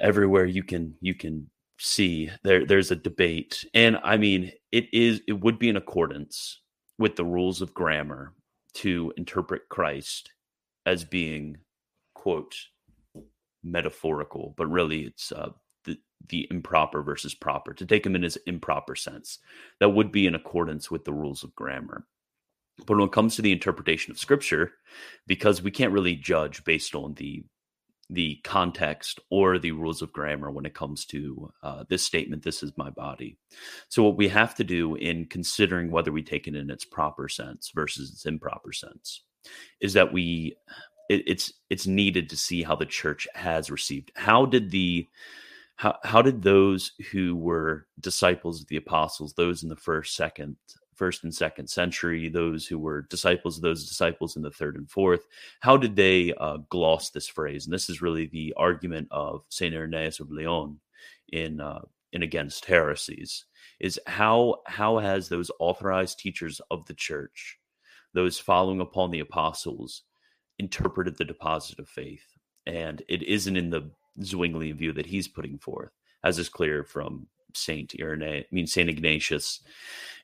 everywhere. 0.00 0.44
You 0.46 0.62
can 0.62 0.94
you 1.00 1.14
can 1.14 1.50
see 1.80 2.30
there 2.44 2.64
there's 2.64 2.92
a 2.92 2.96
debate, 2.96 3.64
and 3.74 3.98
I 4.04 4.16
mean 4.16 4.52
it 4.70 4.86
is 4.92 5.20
it 5.26 5.40
would 5.40 5.58
be 5.58 5.68
in 5.68 5.76
accordance 5.76 6.60
with 6.96 7.16
the 7.16 7.24
rules 7.24 7.60
of 7.62 7.74
grammar 7.74 8.34
to 8.74 9.12
interpret 9.16 9.62
Christ 9.68 10.30
as 10.86 11.04
being 11.04 11.56
quote 12.14 12.54
metaphorical, 13.64 14.54
but 14.56 14.68
really 14.68 15.06
it's 15.06 15.32
uh, 15.32 15.50
the 16.28 16.46
improper 16.50 17.02
versus 17.02 17.34
proper, 17.34 17.72
to 17.74 17.86
take 17.86 18.04
them 18.04 18.14
in 18.14 18.22
his 18.22 18.36
improper 18.46 18.94
sense. 18.94 19.38
That 19.78 19.90
would 19.90 20.12
be 20.12 20.26
in 20.26 20.34
accordance 20.34 20.90
with 20.90 21.04
the 21.04 21.12
rules 21.12 21.42
of 21.42 21.54
grammar. 21.54 22.06
But 22.86 22.96
when 22.96 23.06
it 23.06 23.12
comes 23.12 23.36
to 23.36 23.42
the 23.42 23.52
interpretation 23.52 24.10
of 24.10 24.18
scripture, 24.18 24.72
because 25.26 25.62
we 25.62 25.70
can't 25.70 25.92
really 25.92 26.14
judge 26.14 26.64
based 26.64 26.94
on 26.94 27.14
the 27.14 27.44
the 28.12 28.40
context 28.42 29.20
or 29.30 29.58
the 29.58 29.70
rules 29.70 30.02
of 30.02 30.12
grammar 30.12 30.50
when 30.50 30.66
it 30.66 30.74
comes 30.74 31.04
to 31.06 31.50
uh, 31.62 31.84
this 31.88 32.02
statement 32.02 32.42
this 32.42 32.62
is 32.62 32.72
my 32.76 32.90
body 32.90 33.36
so 33.88 34.02
what 34.02 34.16
we 34.16 34.26
have 34.28 34.54
to 34.54 34.64
do 34.64 34.96
in 34.96 35.24
considering 35.26 35.90
whether 35.90 36.10
we 36.10 36.22
take 36.22 36.48
it 36.48 36.56
in 36.56 36.70
its 36.70 36.84
proper 36.84 37.28
sense 37.28 37.70
versus 37.72 38.10
its 38.10 38.26
improper 38.26 38.72
sense 38.72 39.22
is 39.80 39.92
that 39.92 40.12
we 40.12 40.56
it, 41.08 41.22
it's 41.26 41.52
it's 41.70 41.86
needed 41.86 42.28
to 42.28 42.36
see 42.36 42.62
how 42.62 42.74
the 42.74 42.84
church 42.84 43.28
has 43.34 43.70
received 43.70 44.10
how 44.16 44.44
did 44.44 44.70
the 44.70 45.06
how 45.80 45.96
how 46.04 46.20
did 46.20 46.42
those 46.42 46.92
who 47.10 47.34
were 47.34 47.86
disciples 48.00 48.60
of 48.60 48.66
the 48.68 48.76
apostles, 48.76 49.32
those 49.32 49.62
in 49.62 49.70
the 49.70 49.76
first, 49.76 50.14
second, 50.14 50.56
first 50.94 51.24
and 51.24 51.34
second 51.34 51.70
century, 51.70 52.28
those 52.28 52.66
who 52.66 52.78
were 52.78 53.06
disciples 53.08 53.56
of 53.56 53.62
those 53.62 53.88
disciples 53.88 54.36
in 54.36 54.42
the 54.42 54.50
third 54.50 54.76
and 54.76 54.90
fourth, 54.90 55.24
how 55.60 55.78
did 55.78 55.96
they 55.96 56.34
uh, 56.34 56.58
gloss 56.68 57.08
this 57.08 57.28
phrase? 57.28 57.64
And 57.64 57.72
this 57.72 57.88
is 57.88 58.02
really 58.02 58.26
the 58.26 58.52
argument 58.58 59.08
of 59.10 59.42
Saint 59.48 59.74
Irenaeus 59.74 60.20
of 60.20 60.30
Lyon 60.30 60.78
in 61.32 61.62
uh, 61.62 61.80
in 62.12 62.22
against 62.22 62.66
heresies. 62.66 63.46
Is 63.80 63.98
how 64.06 64.56
how 64.66 64.98
has 64.98 65.30
those 65.30 65.50
authorized 65.60 66.18
teachers 66.18 66.60
of 66.70 66.84
the 66.84 66.94
church, 66.94 67.56
those 68.12 68.38
following 68.38 68.82
upon 68.82 69.12
the 69.12 69.20
apostles, 69.20 70.02
interpreted 70.58 71.16
the 71.16 71.24
deposit 71.24 71.78
of 71.78 71.88
faith? 71.88 72.26
And 72.66 73.02
it 73.08 73.22
isn't 73.22 73.56
in 73.56 73.70
the 73.70 73.90
Zwinglian 74.20 74.76
view 74.76 74.92
that 74.92 75.06
he's 75.06 75.28
putting 75.28 75.58
forth, 75.58 75.90
as 76.24 76.38
is 76.38 76.48
clear 76.48 76.84
from 76.84 77.26
Saint 77.54 77.94
Irenaeus, 77.98 78.44
I 78.50 78.54
mean 78.54 78.66
Saint 78.66 78.88
Ignatius, 78.88 79.60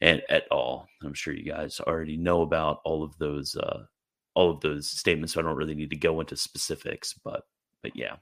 and 0.00 0.22
et 0.28 0.46
al. 0.50 0.88
I'm 1.02 1.14
sure 1.14 1.34
you 1.34 1.44
guys 1.44 1.80
already 1.80 2.16
know 2.16 2.42
about 2.42 2.80
all 2.84 3.02
of 3.02 3.16
those 3.18 3.56
uh, 3.56 3.84
all 4.34 4.50
of 4.50 4.60
those 4.60 4.88
statements, 4.88 5.34
so 5.34 5.40
I 5.40 5.42
don't 5.42 5.56
really 5.56 5.74
need 5.74 5.90
to 5.90 5.96
go 5.96 6.20
into 6.20 6.36
specifics, 6.36 7.14
but 7.24 7.42
but 7.82 7.92
yeah. 7.94 8.16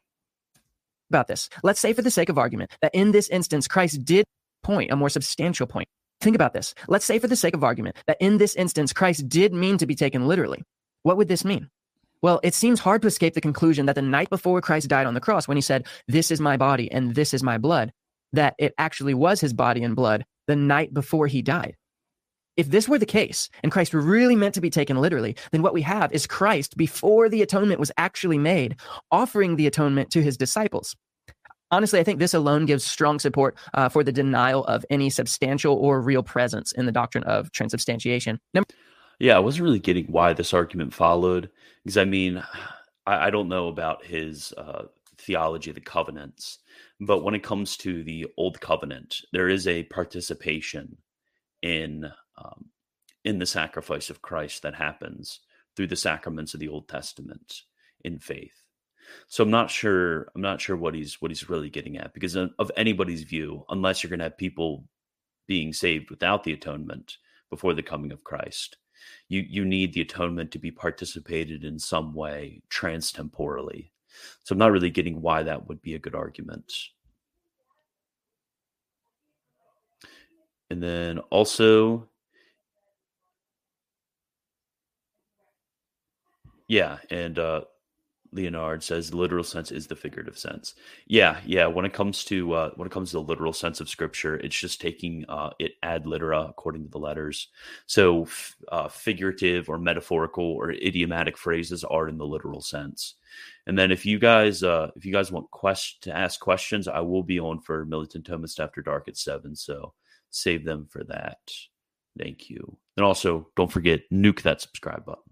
About 1.11 1.28
this, 1.28 1.49
let's 1.62 1.80
say 1.80 1.92
for 1.92 2.02
the 2.02 2.11
sake 2.11 2.28
of 2.28 2.38
argument 2.38 2.71
that 2.80 2.94
in 2.94 3.12
this 3.12 3.28
instance 3.28 3.68
Christ 3.68 4.04
did 4.04 4.25
point 4.62 4.90
a 4.90 4.97
more 4.97 5.11
substantial 5.11 5.66
point. 5.66 5.88
Think 6.21 6.35
about 6.35 6.54
this. 6.54 6.75
Let's 6.88 7.04
say 7.04 7.18
for 7.18 7.28
the 7.28 7.37
sake 7.37 7.54
of 7.54 7.62
argument 7.62 7.97
that 8.06 8.16
in 8.21 8.38
this 8.38 8.54
instance 8.54 8.92
Christ 8.92 9.28
did 9.28 9.52
mean 9.52 9.76
to 9.78 9.87
be 9.87 9.94
taken 9.94 10.26
literally. 10.26 10.62
What 11.02 11.18
would 11.18 11.28
this 11.28 11.44
mean? 11.44 11.68
Well, 12.24 12.40
it 12.42 12.54
seems 12.54 12.80
hard 12.80 13.02
to 13.02 13.08
escape 13.08 13.34
the 13.34 13.42
conclusion 13.42 13.84
that 13.84 13.96
the 13.96 14.00
night 14.00 14.30
before 14.30 14.62
Christ 14.62 14.88
died 14.88 15.06
on 15.06 15.12
the 15.12 15.20
cross, 15.20 15.46
when 15.46 15.58
he 15.58 15.60
said, 15.60 15.86
This 16.08 16.30
is 16.30 16.40
my 16.40 16.56
body 16.56 16.90
and 16.90 17.14
this 17.14 17.34
is 17.34 17.42
my 17.42 17.58
blood, 17.58 17.92
that 18.32 18.54
it 18.58 18.72
actually 18.78 19.12
was 19.12 19.42
his 19.42 19.52
body 19.52 19.82
and 19.82 19.94
blood 19.94 20.24
the 20.46 20.56
night 20.56 20.94
before 20.94 21.26
he 21.26 21.42
died. 21.42 21.76
If 22.56 22.70
this 22.70 22.88
were 22.88 22.98
the 22.98 23.04
case, 23.04 23.50
and 23.62 23.70
Christ 23.70 23.92
really 23.92 24.36
meant 24.36 24.54
to 24.54 24.62
be 24.62 24.70
taken 24.70 24.96
literally, 24.96 25.36
then 25.52 25.60
what 25.60 25.74
we 25.74 25.82
have 25.82 26.14
is 26.14 26.26
Christ, 26.26 26.78
before 26.78 27.28
the 27.28 27.42
atonement 27.42 27.78
was 27.78 27.92
actually 27.98 28.38
made, 28.38 28.76
offering 29.10 29.56
the 29.56 29.66
atonement 29.66 30.10
to 30.12 30.22
his 30.22 30.38
disciples. 30.38 30.96
Honestly, 31.70 32.00
I 32.00 32.04
think 32.04 32.20
this 32.20 32.32
alone 32.32 32.64
gives 32.64 32.84
strong 32.84 33.18
support 33.18 33.58
uh, 33.74 33.90
for 33.90 34.02
the 34.02 34.12
denial 34.12 34.64
of 34.64 34.86
any 34.88 35.10
substantial 35.10 35.74
or 35.74 36.00
real 36.00 36.22
presence 36.22 36.72
in 36.72 36.86
the 36.86 36.92
doctrine 36.92 37.24
of 37.24 37.52
transubstantiation. 37.52 38.38
Number- 38.54 38.68
yeah, 39.18 39.37
I 39.37 39.40
wasn't 39.40 39.64
really 39.64 39.78
getting 39.78 40.06
why 40.06 40.33
this 40.33 40.54
argument 40.54 40.94
followed 40.94 41.50
because 41.85 41.97
I 41.97 42.04
mean, 42.04 42.42
I, 43.06 43.26
I 43.26 43.30
don't 43.30 43.49
know 43.49 43.68
about 43.68 44.04
his 44.04 44.52
uh, 44.52 44.87
theology 45.18 45.71
of 45.71 45.75
the 45.75 45.80
covenants, 45.80 46.59
but 47.00 47.23
when 47.23 47.35
it 47.35 47.42
comes 47.42 47.76
to 47.78 48.02
the 48.02 48.26
old 48.37 48.61
covenant, 48.61 49.16
there 49.33 49.49
is 49.49 49.66
a 49.66 49.85
participation 49.85 50.99
in 51.62 52.11
um, 52.37 52.66
in 53.25 53.38
the 53.38 53.47
sacrifice 53.47 54.11
of 54.11 54.23
Christ 54.23 54.62
that 54.62 54.75
happens 54.75 55.40
through 55.76 55.87
the 55.88 55.97
sacraments 55.97 56.54
of 56.54 56.61
the 56.61 56.68
Old 56.68 56.88
Testament 56.88 57.62
in 58.04 58.18
faith. 58.18 58.62
So 59.28 59.42
I'm 59.42 59.50
not 59.50 59.71
sure. 59.71 60.28
I'm 60.35 60.42
not 60.42 60.61
sure 60.61 60.76
what 60.76 60.94
he's 60.94 61.21
what 61.21 61.30
he's 61.30 61.49
really 61.49 61.71
getting 61.71 61.97
at 61.99 62.14
because 62.14 62.35
of, 62.37 62.50
of 62.59 62.71
anybody's 62.76 63.23
view, 63.23 63.64
unless 63.68 64.02
you're 64.02 64.11
going 64.11 64.18
to 64.18 64.25
have 64.25 64.38
people 64.38 64.85
being 65.47 65.73
saved 65.73 66.11
without 66.11 66.44
the 66.44 66.52
atonement 66.52 67.18
before 67.50 67.75
the 67.75 67.83
coming 67.83 68.12
of 68.12 68.25
Christ, 68.25 68.76
you 69.28 69.44
you 69.49 69.64
need 69.64 69.92
the 69.92 70.00
atonement 70.02 70.50
to 70.52 70.58
be 70.58 70.70
participated 70.70 71.64
in 71.64 71.78
some 71.78 72.14
way 72.14 72.62
transtemporally. 72.70 73.90
So 74.44 74.52
I'm 74.52 74.58
not 74.58 74.73
really 74.73 74.90
getting 74.90 75.20
why 75.20 75.42
that 75.42 75.68
would 75.68 75.82
be 75.82 75.94
a 75.94 75.99
good 75.99 76.14
argument. 76.14 76.73
And 80.70 80.82
then 80.82 81.18
also 81.30 82.08
yeah, 86.68 86.99
and 87.11 87.38
uh 87.38 87.62
Leonard 88.34 88.82
says 88.82 89.14
literal 89.14 89.44
sense 89.44 89.70
is 89.70 89.86
the 89.86 89.96
figurative 89.96 90.36
sense. 90.36 90.74
Yeah, 91.06 91.40
yeah. 91.46 91.66
When 91.66 91.84
it 91.84 91.92
comes 91.92 92.24
to 92.24 92.52
uh, 92.52 92.70
when 92.76 92.86
it 92.86 92.92
comes 92.92 93.10
to 93.10 93.18
the 93.18 93.22
literal 93.22 93.52
sense 93.52 93.80
of 93.80 93.88
scripture, 93.88 94.36
it's 94.36 94.58
just 94.58 94.80
taking 94.80 95.24
uh, 95.28 95.50
it 95.58 95.72
ad 95.82 96.06
litera 96.06 96.42
according 96.42 96.84
to 96.84 96.90
the 96.90 96.98
letters. 96.98 97.48
So 97.86 98.24
f- 98.24 98.56
uh, 98.70 98.88
figurative 98.88 99.68
or 99.68 99.78
metaphorical 99.78 100.44
or 100.44 100.72
idiomatic 100.72 101.38
phrases 101.38 101.84
are 101.84 102.08
in 102.08 102.18
the 102.18 102.26
literal 102.26 102.60
sense. 102.60 103.14
And 103.66 103.78
then 103.78 103.90
if 103.90 104.04
you 104.04 104.18
guys 104.18 104.62
uh, 104.62 104.90
if 104.96 105.06
you 105.06 105.12
guys 105.12 105.30
want 105.30 105.50
quest 105.50 106.02
to 106.02 106.16
ask 106.16 106.40
questions, 106.40 106.88
I 106.88 107.00
will 107.00 107.22
be 107.22 107.38
on 107.38 107.60
for 107.60 107.84
Militant 107.84 108.26
Thomist 108.26 108.58
after 108.58 108.82
dark 108.82 109.08
at 109.08 109.16
seven. 109.16 109.54
So 109.54 109.94
save 110.30 110.64
them 110.64 110.86
for 110.90 111.04
that. 111.04 111.38
Thank 112.18 112.50
you. 112.50 112.76
And 112.96 113.06
also 113.06 113.48
don't 113.56 113.72
forget 113.72 114.02
nuke 114.12 114.42
that 114.42 114.60
subscribe 114.60 115.04
button. 115.04 115.22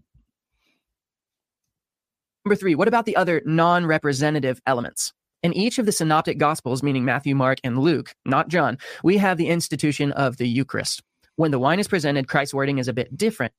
Number 2.44 2.56
three, 2.56 2.74
what 2.74 2.88
about 2.88 3.06
the 3.06 3.14
other 3.14 3.40
non 3.44 3.86
representative 3.86 4.60
elements? 4.66 5.12
In 5.44 5.52
each 5.52 5.78
of 5.78 5.86
the 5.86 5.92
synoptic 5.92 6.38
gospels, 6.38 6.82
meaning 6.82 7.04
Matthew, 7.04 7.36
Mark, 7.36 7.58
and 7.62 7.78
Luke, 7.78 8.14
not 8.24 8.48
John, 8.48 8.78
we 9.04 9.16
have 9.18 9.38
the 9.38 9.48
institution 9.48 10.10
of 10.12 10.38
the 10.38 10.48
Eucharist. 10.48 11.02
When 11.36 11.52
the 11.52 11.60
wine 11.60 11.78
is 11.78 11.86
presented, 11.86 12.26
Christ's 12.26 12.52
wording 12.52 12.78
is 12.78 12.88
a 12.88 12.92
bit 12.92 13.16
different. 13.16 13.52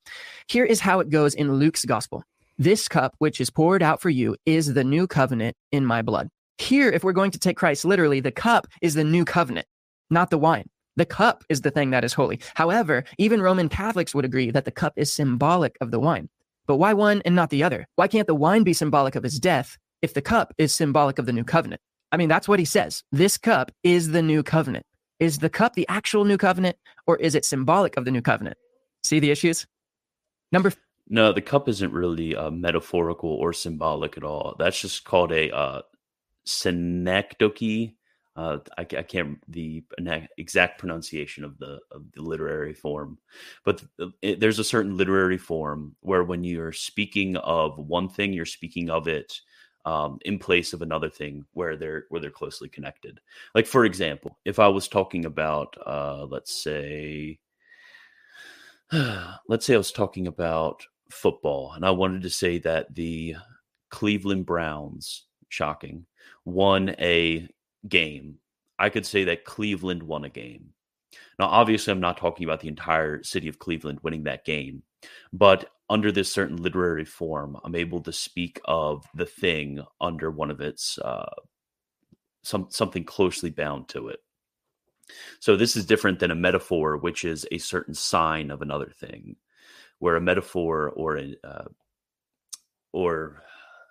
Here 0.48 0.66
is 0.66 0.80
how 0.80 1.00
it 1.00 1.08
goes 1.08 1.34
in 1.34 1.54
Luke's 1.54 1.86
gospel 1.86 2.24
This 2.58 2.86
cup, 2.86 3.14
which 3.18 3.40
is 3.40 3.48
poured 3.50 3.82
out 3.82 4.02
for 4.02 4.10
you, 4.10 4.36
is 4.44 4.74
the 4.74 4.84
new 4.84 5.06
covenant 5.06 5.56
in 5.72 5.86
my 5.86 6.02
blood. 6.02 6.28
Here, 6.58 6.90
if 6.90 7.02
we're 7.02 7.12
going 7.12 7.30
to 7.30 7.38
take 7.38 7.56
Christ 7.56 7.86
literally, 7.86 8.20
the 8.20 8.30
cup 8.30 8.66
is 8.82 8.94
the 8.94 9.04
new 9.04 9.24
covenant, 9.24 9.66
not 10.10 10.28
the 10.28 10.38
wine. 10.38 10.68
The 10.96 11.06
cup 11.06 11.42
is 11.48 11.62
the 11.62 11.70
thing 11.70 11.90
that 11.90 12.04
is 12.04 12.12
holy. 12.12 12.38
However, 12.54 13.04
even 13.18 13.40
Roman 13.40 13.70
Catholics 13.70 14.14
would 14.14 14.26
agree 14.26 14.50
that 14.50 14.66
the 14.66 14.70
cup 14.70 14.92
is 14.96 15.10
symbolic 15.10 15.76
of 15.80 15.90
the 15.90 15.98
wine. 15.98 16.28
But 16.66 16.76
why 16.76 16.94
one 16.94 17.22
and 17.24 17.34
not 17.34 17.50
the 17.50 17.62
other? 17.62 17.86
Why 17.96 18.08
can't 18.08 18.26
the 18.26 18.34
wine 18.34 18.62
be 18.62 18.72
symbolic 18.72 19.14
of 19.16 19.22
his 19.22 19.38
death 19.38 19.76
if 20.02 20.14
the 20.14 20.22
cup 20.22 20.54
is 20.58 20.72
symbolic 20.72 21.18
of 21.18 21.26
the 21.26 21.32
new 21.32 21.44
covenant? 21.44 21.80
I 22.10 22.16
mean, 22.16 22.28
that's 22.28 22.48
what 22.48 22.58
he 22.58 22.64
says. 22.64 23.02
This 23.12 23.36
cup 23.36 23.72
is 23.82 24.10
the 24.10 24.22
new 24.22 24.42
covenant. 24.42 24.86
Is 25.20 25.38
the 25.38 25.50
cup 25.50 25.74
the 25.74 25.86
actual 25.88 26.24
new 26.24 26.36
covenant 26.38 26.76
or 27.06 27.16
is 27.16 27.34
it 27.34 27.44
symbolic 27.44 27.96
of 27.96 28.04
the 28.04 28.10
new 28.10 28.22
covenant? 28.22 28.56
See 29.02 29.20
the 29.20 29.30
issues? 29.30 29.66
Number 30.52 30.72
No, 31.08 31.32
the 31.32 31.40
cup 31.42 31.68
isn't 31.68 31.92
really 31.92 32.34
uh, 32.34 32.50
metaphorical 32.50 33.30
or 33.30 33.52
symbolic 33.52 34.16
at 34.16 34.24
all. 34.24 34.56
That's 34.58 34.80
just 34.80 35.04
called 35.04 35.32
a 35.32 35.54
uh, 35.54 35.82
synecdoche, 36.44 37.94
uh, 38.36 38.58
I, 38.76 38.82
I, 38.82 39.02
can't 39.02 39.38
the 39.48 39.84
exact 40.38 40.80
pronunciation 40.80 41.44
of 41.44 41.56
the 41.58 41.78
of 41.92 42.10
the 42.14 42.22
literary 42.22 42.74
form, 42.74 43.18
but 43.64 43.84
it, 44.22 44.40
there's 44.40 44.58
a 44.58 44.64
certain 44.64 44.96
literary 44.96 45.38
form 45.38 45.94
where 46.00 46.24
when 46.24 46.42
you're 46.42 46.72
speaking 46.72 47.36
of 47.36 47.78
one 47.78 48.08
thing, 48.08 48.32
you're 48.32 48.44
speaking 48.44 48.90
of 48.90 49.06
it 49.06 49.40
um, 49.84 50.18
in 50.24 50.38
place 50.40 50.72
of 50.72 50.82
another 50.82 51.08
thing 51.08 51.44
where 51.52 51.76
they're 51.76 52.06
where 52.08 52.20
they're 52.20 52.30
closely 52.30 52.68
connected. 52.68 53.20
Like 53.54 53.66
for 53.66 53.84
example, 53.84 54.38
if 54.44 54.58
I 54.58 54.66
was 54.66 54.88
talking 54.88 55.26
about, 55.26 55.76
uh, 55.86 56.26
let's 56.28 56.52
say, 56.60 57.38
let's 59.48 59.64
say 59.64 59.74
I 59.74 59.78
was 59.78 59.92
talking 59.92 60.26
about 60.26 60.84
football, 61.08 61.72
and 61.74 61.84
I 61.84 61.92
wanted 61.92 62.22
to 62.22 62.30
say 62.30 62.58
that 62.58 62.94
the 62.96 63.36
Cleveland 63.90 64.46
Browns, 64.46 65.26
shocking, 65.50 66.06
won 66.44 66.96
a 66.98 67.48
game, 67.88 68.36
I 68.78 68.88
could 68.88 69.06
say 69.06 69.24
that 69.24 69.44
Cleveland 69.44 70.02
won 70.02 70.24
a 70.24 70.28
game. 70.28 70.70
Now, 71.38 71.46
obviously, 71.46 71.92
I'm 71.92 72.00
not 72.00 72.16
talking 72.16 72.44
about 72.44 72.60
the 72.60 72.68
entire 72.68 73.22
city 73.22 73.48
of 73.48 73.58
Cleveland 73.58 74.00
winning 74.02 74.24
that 74.24 74.44
game, 74.44 74.82
but 75.32 75.70
under 75.88 76.10
this 76.10 76.32
certain 76.32 76.56
literary 76.56 77.04
form, 77.04 77.58
I'm 77.62 77.74
able 77.74 78.00
to 78.02 78.12
speak 78.12 78.60
of 78.64 79.04
the 79.14 79.26
thing 79.26 79.84
under 80.00 80.30
one 80.30 80.50
of 80.50 80.60
its 80.60 80.98
uh, 80.98 81.34
some 82.42 82.68
something 82.70 83.04
closely 83.04 83.50
bound 83.50 83.88
to 83.88 84.08
it. 84.08 84.20
So 85.40 85.56
this 85.56 85.76
is 85.76 85.84
different 85.84 86.18
than 86.18 86.30
a 86.30 86.36
metaphor, 86.36 86.96
which 86.96 87.24
is 87.24 87.46
a 87.52 87.58
certain 87.58 87.94
sign 87.94 88.50
of 88.50 88.62
another 88.62 88.90
thing, 88.98 89.36
where 89.98 90.16
a 90.16 90.20
metaphor 90.20 90.90
or 90.90 91.18
a 91.18 91.36
uh, 91.44 91.64
or 92.92 93.42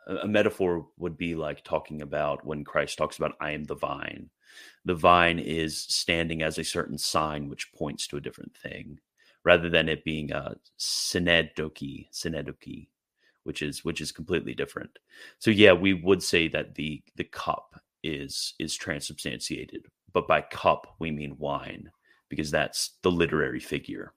a 0.08 0.28
metaphor 0.28 0.88
would 0.98 1.18
be 1.18 1.36
like 1.36 1.64
talking 1.64 2.02
about 2.02 2.46
when 2.46 2.64
Christ 2.64 2.98
talks 2.98 3.18
about 3.18 3.36
I 3.40 3.52
am 3.52 3.64
the 3.66 3.76
vine. 3.76 4.30
The 4.86 4.96
vine 4.96 5.40
is 5.40 5.78
standing 5.78 6.42
as 6.42 6.58
a 6.58 6.64
certain 6.64 6.98
sign 6.98 7.50
which 7.50 7.72
points 7.74 8.08
to 8.08 8.18
a 8.18 8.22
different 8.22 8.56
thing, 8.56 9.00
rather 9.44 9.70
than 9.70 9.90
it 9.90 10.04
being 10.04 10.32
a 10.32 10.56
synedoki, 10.78 12.10
synedoki, 12.12 12.88
which 13.44 13.62
is 13.62 13.84
which 13.86 14.02
is 14.02 14.12
completely 14.12 14.54
different. 14.54 15.00
So 15.40 15.52
yeah, 15.52 15.74
we 15.74 15.94
would 15.94 16.22
say 16.22 16.48
that 16.50 16.76
the 16.76 17.02
the 17.16 17.24
cup 17.24 17.80
is 18.04 18.54
is 18.60 18.76
transubstantiated, 18.76 19.86
but 20.12 20.28
by 20.28 20.42
cup 20.42 20.96
we 21.00 21.12
mean 21.12 21.38
wine 21.38 21.92
because 22.30 22.52
that's 22.52 22.98
the 23.04 23.12
literary 23.12 23.60
figure. 23.60 24.14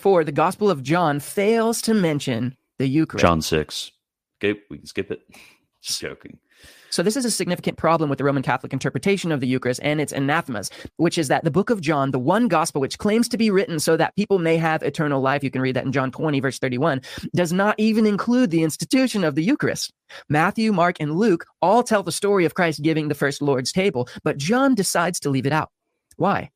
Four, 0.00 0.24
the 0.24 0.32
Gospel 0.32 0.70
of 0.70 0.82
John 0.82 1.20
fails 1.20 1.82
to 1.82 1.94
mention 1.94 2.56
the 2.78 2.86
Eucharist. 2.86 3.22
John 3.22 3.42
6. 3.42 3.92
Okay, 4.42 4.58
we 4.70 4.78
can 4.78 4.86
skip 4.86 5.10
it. 5.10 5.20
Just 5.82 6.00
joking. 6.00 6.38
So, 6.90 7.04
this 7.04 7.16
is 7.16 7.24
a 7.24 7.30
significant 7.30 7.78
problem 7.78 8.10
with 8.10 8.18
the 8.18 8.24
Roman 8.24 8.42
Catholic 8.42 8.72
interpretation 8.72 9.30
of 9.30 9.40
the 9.40 9.46
Eucharist 9.46 9.80
and 9.82 10.00
its 10.00 10.12
anathemas, 10.12 10.70
which 10.96 11.18
is 11.18 11.28
that 11.28 11.44
the 11.44 11.50
book 11.50 11.70
of 11.70 11.80
John, 11.80 12.10
the 12.10 12.18
one 12.18 12.48
gospel 12.48 12.80
which 12.80 12.98
claims 12.98 13.28
to 13.28 13.38
be 13.38 13.50
written 13.50 13.78
so 13.78 13.96
that 13.96 14.16
people 14.16 14.40
may 14.40 14.56
have 14.56 14.82
eternal 14.82 15.20
life, 15.20 15.44
you 15.44 15.50
can 15.50 15.62
read 15.62 15.76
that 15.76 15.84
in 15.84 15.92
John 15.92 16.10
20, 16.10 16.40
verse 16.40 16.58
31, 16.58 17.00
does 17.34 17.52
not 17.52 17.76
even 17.78 18.06
include 18.06 18.50
the 18.50 18.64
institution 18.64 19.22
of 19.22 19.36
the 19.36 19.44
Eucharist. 19.44 19.92
Matthew, 20.28 20.72
Mark, 20.72 20.96
and 20.98 21.16
Luke 21.16 21.46
all 21.62 21.84
tell 21.84 22.02
the 22.02 22.10
story 22.10 22.44
of 22.44 22.54
Christ 22.54 22.82
giving 22.82 23.06
the 23.06 23.14
first 23.14 23.40
Lord's 23.40 23.72
table, 23.72 24.08
but 24.24 24.36
John 24.36 24.74
decides 24.74 25.20
to 25.20 25.30
leave 25.30 25.46
it 25.46 25.52
out. 25.52 25.70
Why? 26.16 26.50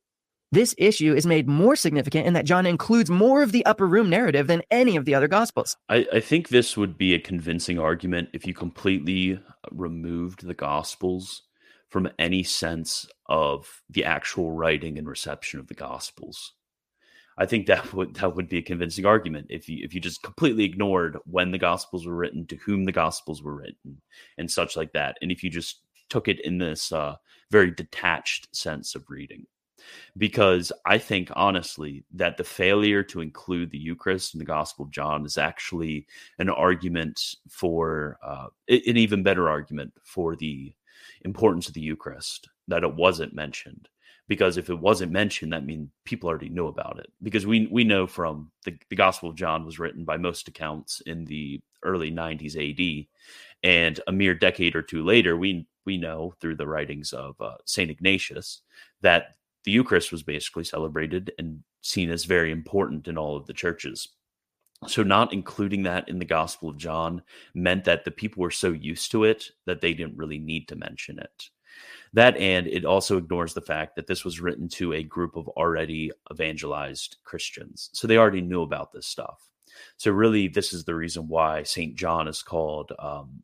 This 0.55 0.73
issue 0.79 1.13
is 1.13 1.27
made 1.27 1.49
more 1.49 1.75
significant 1.75 2.29
in 2.29 2.35
that 2.35 2.45
John 2.45 2.65
includes 2.65 3.11
more 3.11 3.43
of 3.43 3.51
the 3.51 3.67
upper 3.67 3.89
room 3.89 4.09
narrative 4.09 4.47
than 4.47 4.63
any 4.71 4.95
of 4.95 5.05
the 5.05 5.13
other 5.13 5.27
gospels. 5.27 5.77
I, 5.89 6.07
I 6.13 6.21
think 6.21 6.49
this 6.49 6.77
would 6.77 6.97
be 6.97 7.13
a 7.13 7.19
convincing 7.19 7.81
argument 7.81 8.29
if 8.33 8.47
you 8.47 8.55
completely 8.55 9.41
removed 9.73 10.47
the 10.47 10.55
gospels 10.55 11.43
from 11.89 12.09
any 12.21 12.45
sense 12.45 13.05
of 13.27 13.83
the 13.91 14.05
actual 14.05 14.53
writing 14.53 14.97
and 14.97 15.09
reception 15.09 15.59
of 15.59 15.67
the 15.67 15.75
gospels. 15.75 16.53
I 17.37 17.47
think 17.47 17.67
that 17.67 17.93
would 17.93 18.15
that 18.15 18.37
would 18.37 18.49
be 18.49 18.59
a 18.59 18.63
convincing 18.63 19.07
argument 19.07 19.49
if 19.51 19.69
you 19.69 19.85
if 19.85 19.93
you 19.93 20.01
just 20.01 20.23
completely 20.23 20.63
ignored 20.63 21.19
when 21.25 21.51
the 21.51 21.59
gospels 21.59 22.07
were 22.07 22.15
written, 22.15 22.47
to 22.47 22.57
whom 22.59 22.85
the 22.85 22.93
gospels 22.93 23.43
were 23.43 23.57
written, 23.57 24.01
and 24.39 24.49
such 24.49 24.77
like 24.77 24.93
that, 24.93 25.19
and 25.21 25.33
if 25.33 25.43
you 25.43 25.51
just 25.51 25.81
took 26.09 26.29
it 26.29 26.39
in 26.45 26.59
this 26.59 26.93
uh, 26.93 27.17
very 27.51 27.73
detached 27.73 28.55
sense 28.55 28.95
of 28.95 29.11
reading 29.11 29.47
because 30.17 30.73
I 30.87 30.99
think 30.99 31.31
honestly 31.35 32.05
that 32.15 32.37
the 32.37 32.45
failure 32.45 33.03
to 33.05 33.21
include 33.21 33.71
the 33.71 33.79
Eucharist 33.79 34.35
in 34.35 34.39
the 34.39 34.45
Gospel 34.45 34.85
of 34.85 34.91
John 34.91 35.25
is 35.25 35.39
actually 35.39 36.07
an 36.39 36.49
argument 36.49 37.21
for 37.49 38.19
uh, 38.23 38.47
an 38.69 38.97
even 38.97 39.23
better 39.23 39.49
argument 39.49 39.93
for 40.03 40.37
the 40.37 40.73
importance 41.23 41.69
of 41.69 41.75
the 41.75 41.81
Eucharist 41.81 42.49
that 42.69 42.85
it 42.85 42.95
wasn't 42.95 43.35
mentioned. 43.35 43.89
Because 44.27 44.57
if 44.57 44.71
it 44.71 44.79
wasn't 44.79 45.13
mentioned, 45.13 45.53
that 45.53 45.67
means 45.67 45.91
people 46.05 46.31
already 46.31 46.49
knew 46.49 46.69
about 46.69 46.99
it. 46.99 47.13
Because 47.23 47.47
we 47.47 47.67
we 47.71 47.85
know 47.85 48.07
from 48.07 48.51
the, 48.65 48.75
the 48.89 48.97
Gospel 48.97 49.29
of 49.29 49.37
John 49.37 49.67
was 49.67 49.79
written 49.79 50.05
by 50.05 50.17
most 50.17 50.49
accounts 50.49 51.03
in 51.03 51.27
the 51.27 51.61
early 51.83 52.11
90s 52.11 52.57
AD, 52.57 53.07
and 53.63 54.01
a 54.07 54.13
mere 54.13 54.35
decade 54.35 54.77
or 54.77 54.83
two 54.83 55.05
later, 55.05 55.37
we 55.37 55.67
we 55.85 55.99
know 55.99 56.35
through 56.41 56.57
the 56.57 56.67
writings 56.67 57.13
of 57.13 57.39
uh, 57.41 57.57
Saint 57.67 57.91
Ignatius 57.91 58.63
that 59.03 59.35
the 59.65 59.73
Eucharist 59.73 60.13
was 60.13 60.23
basically 60.23 60.65
celebrated 60.65 61.33
and 61.39 61.61
seen 61.81 62.11
as 62.11 62.25
very 62.25 62.51
important 62.51 63.09
in 63.09 63.19
all 63.19 63.37
of 63.37 63.47
the 63.47 63.53
churches. 63.53 64.09
So, 64.87 65.03
not 65.03 65.33
including 65.33 65.85
that 65.85 66.09
in 66.09 66.19
the 66.19 66.25
Gospel 66.25 66.69
of 66.69 66.77
John 66.77 67.23
meant 67.55 67.85
that 67.85 68.05
the 68.05 68.11
people 68.11 68.43
were 68.43 68.51
so 68.51 68.73
used 68.73 69.11
to 69.13 69.25
it 69.25 69.51
that 69.65 69.81
they 69.81 69.95
didn't 69.95 70.17
really 70.17 70.39
need 70.39 70.69
to 70.69 70.77
mention 70.77 71.19
it. 71.19 71.49
That 72.13 72.37
and 72.37 72.67
it 72.67 72.85
also 72.85 73.17
ignores 73.17 73.55
the 73.55 73.63
fact 73.63 73.97
that 73.97 74.07
this 74.07 74.25
was 74.25 74.41
written 74.41 74.69
to 74.71 74.93
a 74.93 75.03
group 75.03 75.37
of 75.37 75.49
already 75.49 76.13
evangelized 76.31 77.17
Christians. 77.25 77.91
So, 77.95 78.07
they 78.07 78.19
already 78.19 78.43
knew 78.43 78.63
about 78.63 78.93
this 78.93 79.07
stuff. 79.07 79.49
So, 79.97 80.11
really, 80.11 80.49
this 80.49 80.75
is 80.75 80.85
the 80.85 80.95
reason 80.95 81.29
why 81.29 81.63
St. 81.63 81.95
John 81.95 82.29
is 82.29 82.43
called. 82.43 82.93
Um, 82.99 83.43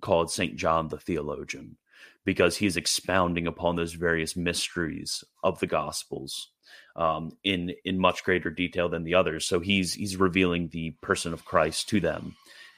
called 0.00 0.30
St. 0.30 0.56
John 0.56 0.88
the 0.88 0.98
theologian 0.98 1.76
because 2.24 2.56
he's 2.56 2.76
expounding 2.76 3.46
upon 3.46 3.76
those 3.76 3.94
various 3.94 4.36
mysteries 4.36 5.24
of 5.42 5.58
the 5.60 5.66
gospels 5.66 6.50
um, 6.96 7.32
in 7.44 7.72
in 7.84 7.98
much 7.98 8.24
greater 8.24 8.50
detail 8.50 8.88
than 8.88 9.04
the 9.04 9.14
others. 9.14 9.46
So 9.46 9.60
he's 9.60 9.94
he's 9.94 10.16
revealing 10.16 10.68
the 10.68 10.90
person 11.00 11.32
of 11.32 11.44
Christ 11.44 11.88
to 11.90 12.00
them, 12.00 12.36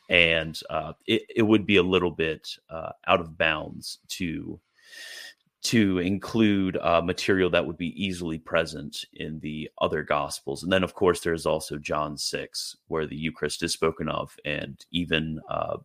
and 0.09 0.59
uh, 0.71 0.93
it 1.07 1.23
it 1.35 1.43
would 1.43 1.67
be 1.67 1.76
a 1.76 1.83
little 1.83 2.11
bit 2.11 2.49
uh, 2.71 2.93
out 3.07 3.21
of 3.21 3.37
bounds 3.38 3.99
to 4.11 4.61
to 5.62 5.99
include 5.99 6.76
uh, 6.76 7.00
material 7.00 7.49
that 7.50 7.67
would 7.67 7.76
be 7.76 8.05
easily 8.05 8.37
present 8.37 9.05
in 9.12 9.38
the 9.41 9.71
other 9.81 10.02
gospels. 10.02 10.64
And 10.64 10.73
then, 10.73 10.83
of 10.83 10.95
course, 10.95 11.21
there's 11.21 11.47
also 11.47 11.79
John 11.79 12.19
6, 12.19 12.76
where 12.88 13.07
the 13.07 13.17
Eucharist 13.17 13.62
is 13.62 13.73
spoken 13.73 14.09
of, 14.09 14.37
and 14.45 14.85
even 14.91 15.41
uh, 15.49 15.76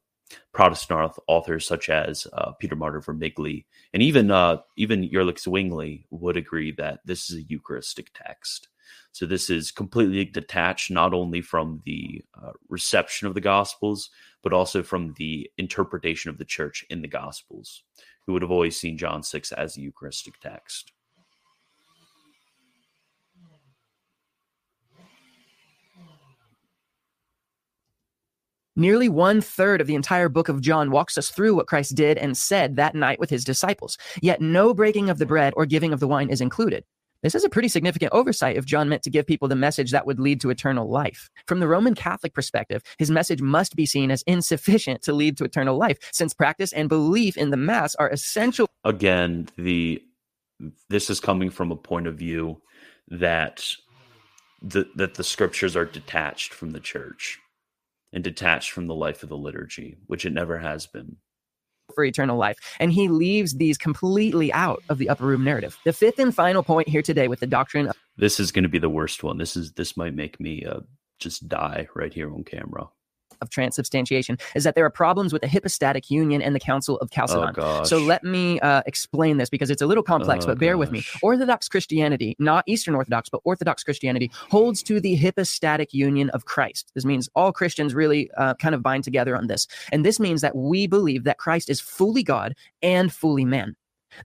Protestant 0.54 1.14
authors 1.28 1.66
such 1.66 1.90
as 1.90 2.28
uh, 2.34 2.52
Peter 2.54 2.76
Martyr 2.76 3.02
Vermigli 3.02 3.66
and 3.94 4.04
even 4.04 4.32
uh, 4.32 4.58
even 4.76 5.10
Ulrich 5.14 5.42
Zwingli 5.42 6.06
would 6.10 6.38
agree 6.38 6.72
that 6.74 7.00
this 7.06 7.30
is 7.30 7.38
a 7.38 7.44
Eucharistic 7.44 8.12
text. 8.14 8.68
So 9.12 9.26
this 9.26 9.50
is 9.50 9.72
completely 9.72 10.26
detached 10.26 10.92
not 10.92 11.14
only 11.14 11.42
from 11.42 11.82
the 11.86 12.24
uh, 12.42 12.52
reception 12.70 13.28
of 13.28 13.34
the 13.34 13.42
Gospels, 13.42 14.10
but 14.44 14.54
also 14.54 14.84
from 14.84 15.14
the 15.18 15.50
interpretation 15.58 16.30
of 16.30 16.38
the 16.38 16.46
Church 16.46 16.86
in 16.90 17.02
the 17.02 17.08
Gospels, 17.08 17.84
who 18.26 18.34
would 18.34 18.42
have 18.42 18.52
always 18.52 18.80
seen 18.80 18.98
John 18.98 19.24
six 19.24 19.52
as 19.52 19.76
a 19.76 19.82
Eucharistic 19.82 20.40
text. 20.40 20.92
Nearly 28.78 29.10
one 29.10 29.42
third 29.42 29.82
of 29.82 29.88
the 29.88 29.96
entire 29.96 30.30
book 30.30 30.50
of 30.50 30.62
John 30.62 30.92
walks 30.92 31.18
us 31.18 31.32
through 31.32 31.56
what 31.56 31.66
Christ 31.66 31.96
did 31.96 32.16
and 32.20 32.38
said 32.38 32.76
that 32.76 32.94
night 32.94 33.20
with 33.20 33.32
his 33.32 33.44
disciples. 33.44 33.98
Yet 34.22 34.40
no 34.40 34.72
breaking 34.72 35.10
of 35.10 35.18
the 35.18 35.26
bread 35.26 35.52
or 35.58 35.66
giving 35.66 35.94
of 35.94 36.00
the 36.00 36.08
wine 36.08 36.30
is 36.30 36.42
included. 36.42 36.84
This 37.24 37.34
is 37.34 37.44
a 37.44 37.50
pretty 37.50 37.70
significant 37.70 38.14
oversight 38.14 38.56
if 38.56 38.66
John 38.66 38.88
meant 38.88 39.02
to 39.02 39.10
give 39.10 39.26
people 39.26 39.48
the 39.48 39.56
message 39.56 39.90
that 39.90 40.06
would 40.06 40.20
lead 40.20 40.40
to 40.42 40.52
eternal 40.52 40.88
life. 40.88 41.32
From 41.48 41.60
the 41.60 41.68
Roman 41.68 41.96
Catholic 41.96 42.36
perspective, 42.36 42.84
his 43.00 43.10
message 43.10 43.42
must 43.42 43.76
be 43.76 43.88
seen 43.88 44.12
as 44.12 44.22
insufficient 44.28 45.02
to 45.02 45.12
lead 45.14 45.38
to 45.38 45.44
eternal 45.44 45.76
life, 45.76 45.98
since 46.14 46.36
practice 46.36 46.72
and 46.72 46.88
belief 46.88 47.36
in 47.36 47.50
the 47.50 47.58
Mass 47.58 47.96
are 47.96 48.10
essential. 48.10 48.70
Again, 48.86 49.50
the 49.58 50.04
this 50.88 51.10
is 51.10 51.20
coming 51.20 51.50
from 51.50 51.72
a 51.72 51.76
point 51.76 52.06
of 52.06 52.16
view 52.16 52.62
that 53.08 53.66
the 54.62 54.88
that 54.96 55.16
the 55.16 55.24
scriptures 55.24 55.76
are 55.76 55.86
detached 55.86 56.54
from 56.54 56.70
the 56.70 56.80
church 56.80 57.40
and 58.14 58.24
detached 58.24 58.72
from 58.72 58.88
the 58.88 58.96
life 58.96 59.24
of 59.24 59.30
the 59.30 59.38
liturgy, 59.38 59.98
which 60.08 60.26
it 60.26 60.34
never 60.34 60.58
has 60.58 60.88
been. 60.88 61.18
For 61.96 62.04
eternal 62.04 62.38
life. 62.38 62.58
And 62.80 62.92
he 62.92 63.08
leaves 63.08 63.56
these 63.56 63.78
completely 63.78 64.52
out 64.52 64.84
of 64.90 64.98
the 64.98 65.10
upper 65.10 65.26
room 65.26 65.44
narrative. 65.44 65.78
The 65.86 65.94
fifth 65.94 66.20
and 66.20 66.36
final 66.36 66.64
point 66.64 66.90
here 66.90 67.02
today 67.02 67.28
with 67.28 67.40
the 67.40 67.48
doctrine. 67.48 67.88
Of- 67.88 67.96
this 68.18 68.40
is 68.40 68.52
going 68.52 68.64
to 68.64 68.70
be 68.70 68.80
the 68.80 68.90
worst 68.90 69.24
one. 69.24 69.38
This 69.38 69.56
is 69.56 69.72
this 69.74 69.96
might 69.96 70.14
make 70.14 70.40
me 70.40 70.66
uh, 70.66 70.82
just 71.20 71.48
die 71.48 71.88
right 71.96 72.14
here 72.14 72.34
on 72.34 72.44
camera 72.44 72.90
of 73.42 73.50
transubstantiation 73.50 74.38
is 74.56 74.64
that 74.64 74.76
there 74.76 74.86
are 74.86 74.90
problems 74.90 75.34
with 75.34 75.42
the 75.42 75.48
hypostatic 75.48 76.10
union 76.10 76.42
and 76.42 76.56
the 76.56 76.60
Council 76.60 76.98
of 76.98 77.10
Chalcedon. 77.12 77.56
Oh, 77.58 77.84
so 77.84 77.98
let 77.98 78.24
me 78.24 78.60
uh, 78.62 78.82
explain 78.86 79.38
this 79.38 79.50
because 79.50 79.70
it's 79.70 79.82
a 79.82 79.88
little 79.88 80.04
complex, 80.04 80.46
oh, 80.46 80.50
but 80.50 80.60
bear 80.60 80.74
gosh. 80.74 80.80
with 80.80 80.92
me. 80.92 81.04
Orthodox 81.22 81.68
Christianity, 81.68 82.36
not 82.40 82.64
Eastern 82.68 82.96
Orthodox, 82.96 83.30
but 83.30 83.42
Orthodox 83.44 83.84
Christianity, 83.84 84.32
holds 84.50 84.84
to 84.84 85.00
the 85.00 85.16
hypostatic 85.16 85.94
union 85.94 86.30
of 86.32 86.46
Christ. 86.46 86.92
This 86.96 87.06
means 87.06 87.30
all 87.36 87.52
Christians 87.52 87.94
really 87.94 88.30
uh, 88.38 88.54
kind 88.56 88.76
of 88.76 88.84
bind 88.84 89.04
together 89.04 89.36
on 89.36 89.48
this. 89.48 89.68
And 89.92 90.06
this 90.06 90.20
means 90.20 90.42
that 90.42 90.56
we 90.56 90.88
believe 90.88 91.24
that 91.24 91.38
Christ 91.38 91.70
is 91.70 91.80
fully 91.80 92.24
God 92.24 92.56
and 92.82 93.12
fully 93.12 93.46
man. 93.46 93.76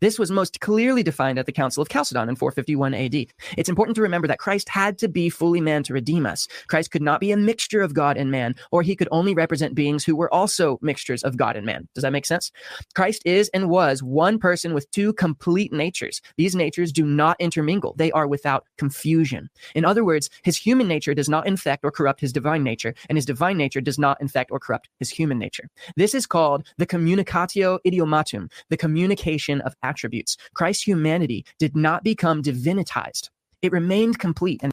This 0.00 0.18
was 0.18 0.30
most 0.30 0.60
clearly 0.60 1.02
defined 1.02 1.38
at 1.38 1.46
the 1.46 1.52
Council 1.52 1.82
of 1.82 1.88
Chalcedon 1.88 2.28
in 2.28 2.36
451 2.36 2.94
AD. 2.94 3.14
It's 3.56 3.68
important 3.68 3.96
to 3.96 4.02
remember 4.02 4.28
that 4.28 4.38
Christ 4.38 4.68
had 4.68 4.98
to 4.98 5.08
be 5.08 5.28
fully 5.28 5.60
man 5.60 5.82
to 5.84 5.92
redeem 5.92 6.26
us. 6.26 6.48
Christ 6.68 6.90
could 6.90 7.02
not 7.02 7.20
be 7.20 7.32
a 7.32 7.36
mixture 7.36 7.82
of 7.82 7.94
God 7.94 8.16
and 8.16 8.30
man, 8.30 8.54
or 8.70 8.82
he 8.82 8.96
could 8.96 9.08
only 9.10 9.34
represent 9.34 9.74
beings 9.74 10.04
who 10.04 10.16
were 10.16 10.32
also 10.32 10.78
mixtures 10.82 11.22
of 11.22 11.36
God 11.36 11.56
and 11.56 11.66
man. 11.66 11.88
Does 11.94 12.02
that 12.02 12.12
make 12.12 12.26
sense? 12.26 12.50
Christ 12.94 13.22
is 13.24 13.48
and 13.50 13.68
was 13.68 14.02
one 14.02 14.38
person 14.38 14.74
with 14.74 14.90
two 14.90 15.12
complete 15.14 15.72
natures. 15.72 16.20
These 16.36 16.54
natures 16.54 16.92
do 16.92 17.04
not 17.04 17.36
intermingle, 17.40 17.94
they 17.96 18.12
are 18.12 18.26
without 18.26 18.66
confusion. 18.78 19.50
In 19.74 19.84
other 19.84 20.04
words, 20.04 20.30
his 20.42 20.56
human 20.56 20.88
nature 20.88 21.14
does 21.14 21.28
not 21.28 21.46
infect 21.46 21.84
or 21.84 21.90
corrupt 21.90 22.20
his 22.20 22.32
divine 22.32 22.62
nature, 22.62 22.94
and 23.08 23.16
his 23.16 23.26
divine 23.26 23.56
nature 23.56 23.80
does 23.80 23.98
not 23.98 24.20
infect 24.20 24.50
or 24.50 24.58
corrupt 24.58 24.88
his 24.98 25.10
human 25.10 25.38
nature. 25.38 25.68
This 25.96 26.14
is 26.14 26.26
called 26.26 26.66
the 26.78 26.86
communicatio 26.86 27.78
idiomatum, 27.86 28.50
the 28.68 28.76
communication 28.76 29.60
of 29.62 29.71
attributes. 29.82 30.37
Christ's 30.54 30.87
humanity 30.87 31.44
did 31.58 31.76
not 31.76 32.04
become 32.04 32.42
divinitized, 32.42 33.28
it 33.62 33.72
remained 33.72 34.18
complete. 34.18 34.61
And 34.62 34.72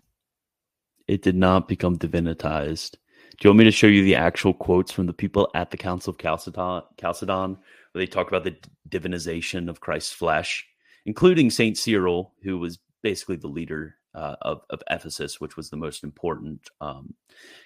it 1.07 1.21
did 1.21 1.35
not 1.35 1.67
become 1.67 1.97
divinitized. 1.97 2.91
Do 3.39 3.47
you 3.47 3.49
want 3.51 3.59
me 3.59 3.65
to 3.65 3.71
show 3.71 3.87
you 3.87 4.03
the 4.03 4.15
actual 4.15 4.53
quotes 4.53 4.91
from 4.91 5.05
the 5.05 5.13
people 5.13 5.49
at 5.55 5.71
the 5.71 5.77
Council 5.77 6.11
of 6.11 6.17
Chalcedon, 6.17 6.83
Chalcedon 6.99 7.57
where 7.91 8.01
they 8.01 8.07
talk 8.07 8.27
about 8.27 8.43
the 8.43 8.55
divinization 8.89 9.69
of 9.69 9.79
Christ's 9.79 10.13
flesh, 10.13 10.67
including 11.05 11.49
Saint 11.49 11.77
Cyril, 11.77 12.33
who 12.43 12.59
was 12.59 12.79
basically 13.01 13.37
the 13.37 13.47
leader 13.47 13.95
uh, 14.13 14.35
of, 14.41 14.61
of, 14.69 14.81
Ephesus, 14.89 15.39
which 15.39 15.55
was 15.55 15.69
the 15.69 15.77
most 15.77 16.03
important 16.03 16.69
um, 16.81 17.13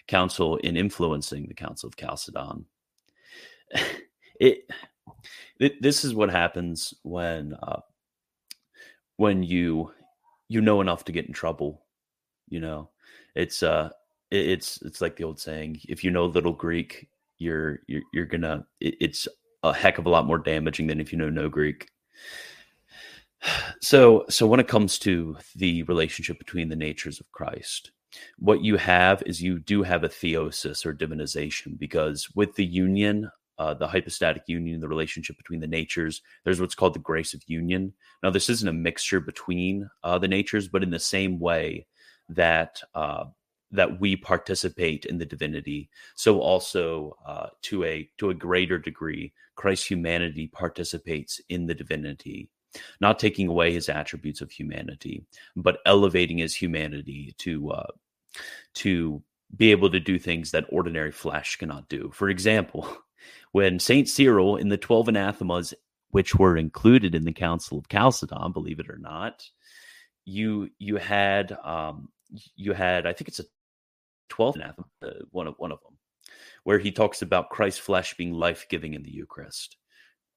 council 0.07 0.57
in 0.57 0.77
influencing 0.77 1.47
the 1.47 1.53
Council 1.53 1.87
of 1.87 1.95
Chalcedon. 1.95 2.65
it 4.39 4.69
this 5.59 6.03
is 6.03 6.13
what 6.13 6.29
happens 6.29 6.93
when 7.03 7.53
uh, 7.61 7.81
when 9.17 9.43
you 9.43 9.91
you 10.49 10.61
know 10.61 10.81
enough 10.81 11.05
to 11.05 11.11
get 11.11 11.25
in 11.25 11.33
trouble. 11.33 11.81
You 12.49 12.59
know, 12.59 12.89
it's 13.35 13.63
uh, 13.63 13.89
it's 14.31 14.81
it's 14.81 15.01
like 15.01 15.15
the 15.15 15.23
old 15.23 15.39
saying: 15.39 15.81
if 15.87 16.03
you 16.03 16.11
know 16.11 16.25
little 16.25 16.53
Greek, 16.53 17.09
you're 17.37 17.79
you're 17.87 18.03
you're 18.13 18.25
gonna. 18.25 18.65
It's 18.79 19.27
a 19.63 19.73
heck 19.73 19.97
of 19.97 20.05
a 20.05 20.09
lot 20.09 20.25
more 20.25 20.37
damaging 20.37 20.87
than 20.87 20.99
if 20.99 21.11
you 21.11 21.17
know 21.17 21.29
no 21.29 21.49
Greek. 21.49 21.89
So 23.81 24.25
so 24.29 24.47
when 24.47 24.59
it 24.59 24.67
comes 24.67 24.97
to 24.99 25.37
the 25.55 25.83
relationship 25.83 26.37
between 26.37 26.69
the 26.69 26.75
natures 26.75 27.19
of 27.19 27.31
Christ, 27.31 27.91
what 28.37 28.63
you 28.63 28.77
have 28.77 29.21
is 29.25 29.41
you 29.41 29.59
do 29.59 29.83
have 29.83 30.03
a 30.03 30.09
theosis 30.09 30.85
or 30.85 30.93
divinization 30.93 31.77
because 31.77 32.29
with 32.35 32.55
the 32.55 32.65
union 32.65 33.29
uh, 33.57 33.73
the 33.73 33.87
hypostatic 33.87 34.43
union, 34.47 34.79
the 34.79 34.87
relationship 34.87 35.37
between 35.37 35.59
the 35.59 35.67
natures. 35.67 36.21
There's 36.43 36.59
what's 36.59 36.75
called 36.75 36.95
the 36.95 36.99
grace 36.99 37.33
of 37.33 37.41
union. 37.47 37.93
Now, 38.21 38.29
this 38.29 38.49
isn't 38.49 38.67
a 38.67 38.73
mixture 38.73 39.19
between 39.19 39.89
uh, 40.03 40.17
the 40.19 40.27
natures, 40.27 40.67
but 40.67 40.83
in 40.83 40.89
the 40.89 40.99
same 40.99 41.39
way 41.39 41.85
that 42.29 42.81
uh, 42.95 43.25
that 43.71 43.99
we 43.99 44.15
participate 44.15 45.05
in 45.05 45.17
the 45.17 45.25
divinity, 45.25 45.89
so 46.15 46.39
also 46.39 47.17
uh, 47.25 47.47
to 47.63 47.83
a 47.83 48.09
to 48.17 48.29
a 48.29 48.35
greater 48.35 48.77
degree, 48.77 49.33
Christ's 49.55 49.87
humanity 49.87 50.47
participates 50.47 51.41
in 51.49 51.65
the 51.65 51.75
divinity. 51.75 52.49
Not 52.99 53.19
taking 53.19 53.47
away 53.47 53.71
his 53.71 53.87
attributes 53.87 54.41
of 54.41 54.49
humanity, 54.49 55.23
but 55.55 55.77
elevating 55.85 56.39
his 56.39 56.55
humanity 56.55 57.35
to 57.39 57.71
uh, 57.71 57.91
to 58.75 59.21
be 59.55 59.71
able 59.71 59.89
to 59.91 59.99
do 59.99 60.17
things 60.17 60.51
that 60.51 60.65
ordinary 60.69 61.11
flesh 61.11 61.57
cannot 61.57 61.87
do. 61.89 62.09
For 62.13 62.29
example, 62.29 62.87
when 63.53 63.79
St. 63.79 64.09
Cyril 64.09 64.57
in 64.57 64.69
the 64.69 64.77
12 64.77 65.09
anathemas, 65.09 65.73
which 66.09 66.35
were 66.35 66.57
included 66.57 67.15
in 67.15 67.23
the 67.23 67.31
Council 67.31 67.77
of 67.77 67.87
Chalcedon, 67.87 68.51
believe 68.51 68.79
it 68.79 68.89
or 68.89 68.97
not, 68.97 69.47
you 70.25 70.69
you 70.79 70.97
had 70.97 71.55
um, 71.63 72.09
you 72.55 72.73
had 72.73 73.05
I 73.05 73.13
think 73.13 73.29
it's 73.29 73.39
a 73.39 73.45
12th 74.29 74.55
anathema, 74.55 74.87
uh, 75.03 75.25
one 75.31 75.47
of 75.47 75.55
one 75.57 75.71
of 75.71 75.79
them, 75.83 75.97
where 76.63 76.79
he 76.79 76.91
talks 76.91 77.21
about 77.21 77.51
Christ's 77.51 77.79
flesh 77.79 78.15
being 78.15 78.33
life 78.33 78.65
giving 78.69 78.95
in 78.95 79.03
the 79.03 79.11
Eucharist. 79.11 79.77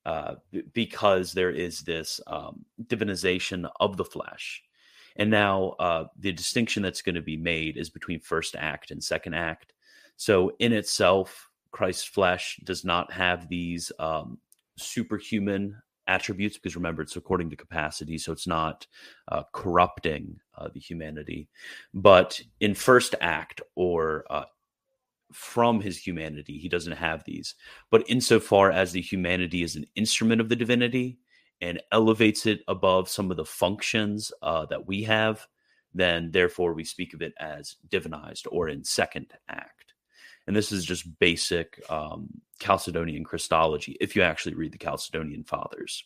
Uh, 0.05 0.37
because 0.73 1.33
there 1.33 1.51
is 1.51 1.81
this 1.81 2.21
um, 2.29 2.65
divinization 2.85 3.69
of 3.81 3.97
the 3.97 4.05
flesh. 4.05 4.63
And 5.17 5.33
now 5.33 5.71
uh, 5.81 6.05
the 6.17 6.31
distinction 6.31 6.81
that's 6.81 7.03
going 7.03 7.17
to 7.17 7.23
be 7.23 7.37
made 7.37 7.77
is 7.77 7.91
between 7.91 8.21
first 8.21 8.55
act 8.55 8.93
and 8.93 9.03
second 9.03 9.35
act. 9.35 9.73
So, 10.17 10.53
in 10.61 10.73
itself, 10.73 11.46
Christ's 11.77 12.05
flesh 12.05 12.59
does 12.65 12.87
not 12.87 13.13
have 13.13 13.51
these 13.51 13.93
um, 13.99 14.39
superhuman 14.79 15.77
attributes 16.07 16.57
because 16.57 16.75
remember 16.75 17.03
it's 17.03 17.17
according 17.17 17.51
to 17.51 17.57
capacity 17.57 18.17
so 18.17 18.33
it's 18.33 18.47
not 18.47 18.87
uh, 19.29 19.43
corrupting 19.53 20.39
uh, 20.57 20.69
the 20.73 20.81
humanity. 20.81 21.51
But 21.93 22.41
in 22.61 22.75
first 22.75 23.15
act 23.21 23.61
or 23.75 24.25
uh, 24.31 24.47
from 25.35 25.83
his 25.83 25.99
humanity 25.99 26.57
he 26.57 26.71
doesn't 26.71 26.97
have 26.97 27.25
these. 27.25 27.55
But 27.91 28.09
insofar 28.09 28.71
as 28.71 28.93
the 28.93 29.03
humanity 29.03 29.63
is 29.63 29.77
an 29.77 29.85
instrument 29.97 30.41
of 30.41 30.49
the 30.49 30.57
divinity 30.57 31.19
and 31.61 31.83
elevates 31.93 32.47
it 32.47 32.61
above 32.69 33.11
some 33.11 33.31
of 33.31 33.37
the 33.37 33.45
functions 33.45 34.33
uh, 34.41 34.65
that 34.71 34.87
we 34.87 35.03
have 35.03 35.47
then 35.93 36.31
therefore 36.31 36.73
we 36.73 36.85
speak 36.85 37.13
of 37.13 37.21
it 37.21 37.35
as 37.39 37.77
divinized 37.87 38.47
or 38.51 38.67
in 38.67 38.83
second 38.83 39.27
act 39.51 39.86
and 40.47 40.55
this 40.55 40.73
is 40.73 40.85
just 40.85 41.19
basic 41.19 41.83
um, 41.91 42.29
Chalcedonian 42.61 43.25
Christology 43.25 43.97
if 44.01 44.17
you 44.17 44.23
actually 44.23 44.55
read 44.55 44.73
the 44.73 44.79
Chalcedonian 44.79 45.47
Fathers. 45.47 46.05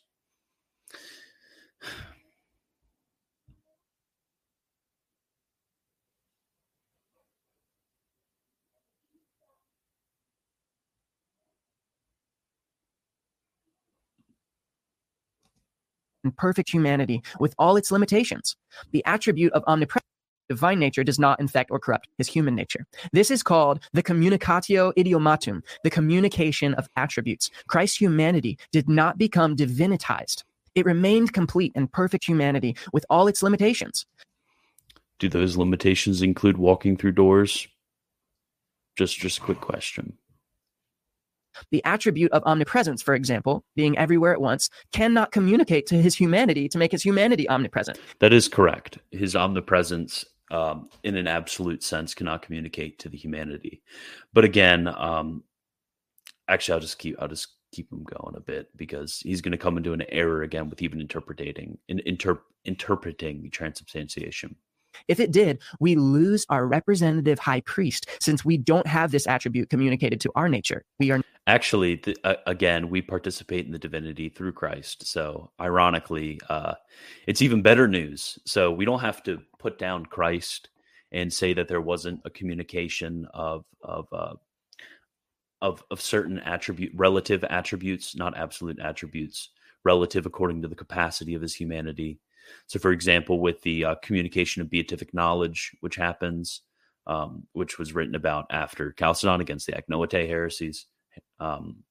perfect 16.36 16.70
humanity 16.70 17.22
with 17.38 17.54
all 17.58 17.76
its 17.76 17.90
limitations. 17.90 18.56
The 18.92 19.04
attribute 19.06 19.52
of 19.52 19.64
omnipresence 19.66 20.09
divine 20.50 20.80
nature 20.80 21.04
does 21.04 21.20
not 21.20 21.38
infect 21.38 21.70
or 21.70 21.78
corrupt 21.78 22.08
his 22.18 22.26
human 22.26 22.56
nature. 22.56 22.84
This 23.12 23.30
is 23.30 23.40
called 23.40 23.78
the 23.92 24.02
communicatio 24.02 24.92
idiomatum, 24.98 25.62
the 25.84 25.90
communication 25.90 26.74
of 26.74 26.88
attributes. 26.96 27.50
Christ's 27.68 28.00
humanity 28.00 28.58
did 28.72 28.88
not 28.88 29.16
become 29.16 29.54
divinitized. 29.54 30.42
It 30.74 30.84
remained 30.84 31.32
complete 31.32 31.70
and 31.76 31.90
perfect 31.92 32.24
humanity 32.24 32.76
with 32.92 33.06
all 33.08 33.28
its 33.28 33.44
limitations. 33.44 34.06
Do 35.20 35.28
those 35.28 35.56
limitations 35.56 36.20
include 36.20 36.58
walking 36.58 36.96
through 36.96 37.12
doors? 37.12 37.68
Just 38.96 39.18
just 39.18 39.38
a 39.38 39.42
quick 39.42 39.60
question. 39.60 40.18
The 41.70 41.84
attribute 41.84 42.32
of 42.32 42.42
omnipresence, 42.46 43.02
for 43.02 43.14
example, 43.14 43.64
being 43.76 43.96
everywhere 43.98 44.32
at 44.32 44.40
once, 44.40 44.70
cannot 44.92 45.32
communicate 45.32 45.86
to 45.86 46.00
his 46.00 46.14
humanity 46.14 46.68
to 46.68 46.78
make 46.78 46.92
his 46.92 47.02
humanity 47.02 47.48
omnipresent. 47.48 47.98
That 48.20 48.32
is 48.32 48.48
correct. 48.48 48.98
His 49.10 49.36
omnipresence, 49.36 50.24
um, 50.50 50.88
in 51.04 51.16
an 51.16 51.26
absolute 51.26 51.82
sense, 51.82 52.14
cannot 52.14 52.42
communicate 52.42 52.98
to 53.00 53.08
the 53.08 53.16
humanity. 53.16 53.82
But 54.32 54.44
again, 54.44 54.88
um, 54.88 55.44
actually, 56.48 56.74
I'll 56.74 56.80
just 56.80 56.98
keep 56.98 57.16
I'll 57.20 57.28
just 57.28 57.48
keep 57.72 57.90
him 57.92 58.04
going 58.04 58.36
a 58.36 58.40
bit 58.40 58.68
because 58.76 59.18
he's 59.18 59.40
going 59.40 59.52
to 59.52 59.58
come 59.58 59.76
into 59.76 59.92
an 59.92 60.02
error 60.08 60.42
again 60.42 60.68
with 60.68 60.82
even 60.82 61.00
interpreting 61.00 61.78
in, 61.88 62.00
inter, 62.04 62.40
interpreting 62.64 63.48
transubstantiation. 63.50 64.56
If 65.06 65.20
it 65.20 65.30
did, 65.30 65.62
we 65.78 65.94
lose 65.94 66.44
our 66.48 66.66
representative 66.66 67.38
high 67.38 67.60
priest 67.60 68.08
since 68.20 68.44
we 68.44 68.56
don't 68.56 68.86
have 68.86 69.12
this 69.12 69.26
attribute 69.26 69.70
communicated 69.70 70.20
to 70.22 70.32
our 70.34 70.48
nature. 70.48 70.84
We 70.98 71.12
are 71.12 71.20
actually 71.46 71.96
th- 71.96 72.18
uh, 72.24 72.34
again 72.46 72.90
we 72.90 73.00
participate 73.00 73.66
in 73.66 73.72
the 73.72 73.78
divinity 73.78 74.28
through 74.28 74.52
Christ. 74.52 75.06
So 75.06 75.50
ironically, 75.60 76.40
uh, 76.48 76.74
it's 77.26 77.40
even 77.40 77.62
better 77.62 77.86
news. 77.86 78.38
So 78.44 78.72
we 78.72 78.84
don't 78.84 79.00
have 79.00 79.22
to 79.24 79.40
put 79.60 79.78
down 79.78 80.06
Christ 80.06 80.70
and 81.12 81.32
say 81.32 81.52
that 81.54 81.68
there 81.68 81.80
wasn't 81.80 82.20
a 82.24 82.30
communication 82.30 83.26
of 83.34 83.64
of 83.82 84.06
uh, 84.12 84.34
of 85.62 85.84
of 85.90 86.00
certain 86.00 86.38
attribute 86.40 86.92
relative 86.94 87.44
attributes, 87.44 88.16
not 88.16 88.36
absolute 88.36 88.80
attributes, 88.80 89.50
relative 89.84 90.26
according 90.26 90.62
to 90.62 90.68
the 90.68 90.74
capacity 90.74 91.34
of 91.34 91.42
his 91.42 91.54
humanity 91.54 92.18
so, 92.66 92.78
for 92.78 92.92
example, 92.92 93.40
with 93.40 93.60
the 93.62 93.84
uh, 93.84 93.94
communication 93.96 94.62
of 94.62 94.70
beatific 94.70 95.14
knowledge, 95.14 95.72
which 95.80 95.96
happens, 95.96 96.62
um, 97.06 97.46
which 97.52 97.78
was 97.78 97.94
written 97.94 98.14
about 98.14 98.46
after 98.50 98.94
Chalcedon 98.98 99.40
against 99.40 99.66
the 99.66 99.72
Agnoite 99.72 100.28
heresies. 100.28 100.86
Um, 101.38 101.82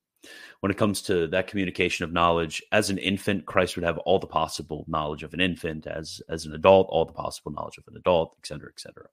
when 0.59 0.71
it 0.71 0.77
comes 0.77 1.01
to 1.03 1.27
that 1.27 1.47
communication 1.47 2.03
of 2.03 2.11
knowledge, 2.11 2.61
as 2.71 2.89
an 2.89 2.97
infant, 2.97 3.45
Christ 3.45 3.75
would 3.75 3.85
have 3.85 3.97
all 3.99 4.19
the 4.19 4.27
possible 4.27 4.85
knowledge 4.87 5.23
of 5.23 5.33
an 5.33 5.39
infant. 5.39 5.87
As 5.87 6.21
as 6.29 6.45
an 6.45 6.53
adult, 6.53 6.87
all 6.89 7.05
the 7.05 7.13
possible 7.13 7.51
knowledge 7.51 7.77
of 7.77 7.87
an 7.87 7.95
adult, 7.97 8.35
et 8.39 8.47
cetera, 8.47 8.69
et 8.69 8.79
cetera. 8.79 9.07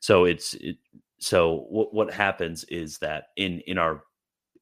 So 0.00 0.24
it's 0.24 0.54
it, 0.54 0.76
so 1.18 1.66
what 1.68 1.92
what 1.92 2.12
happens 2.12 2.64
is 2.64 2.98
that 2.98 3.24
in 3.36 3.60
in 3.66 3.78
our 3.78 4.02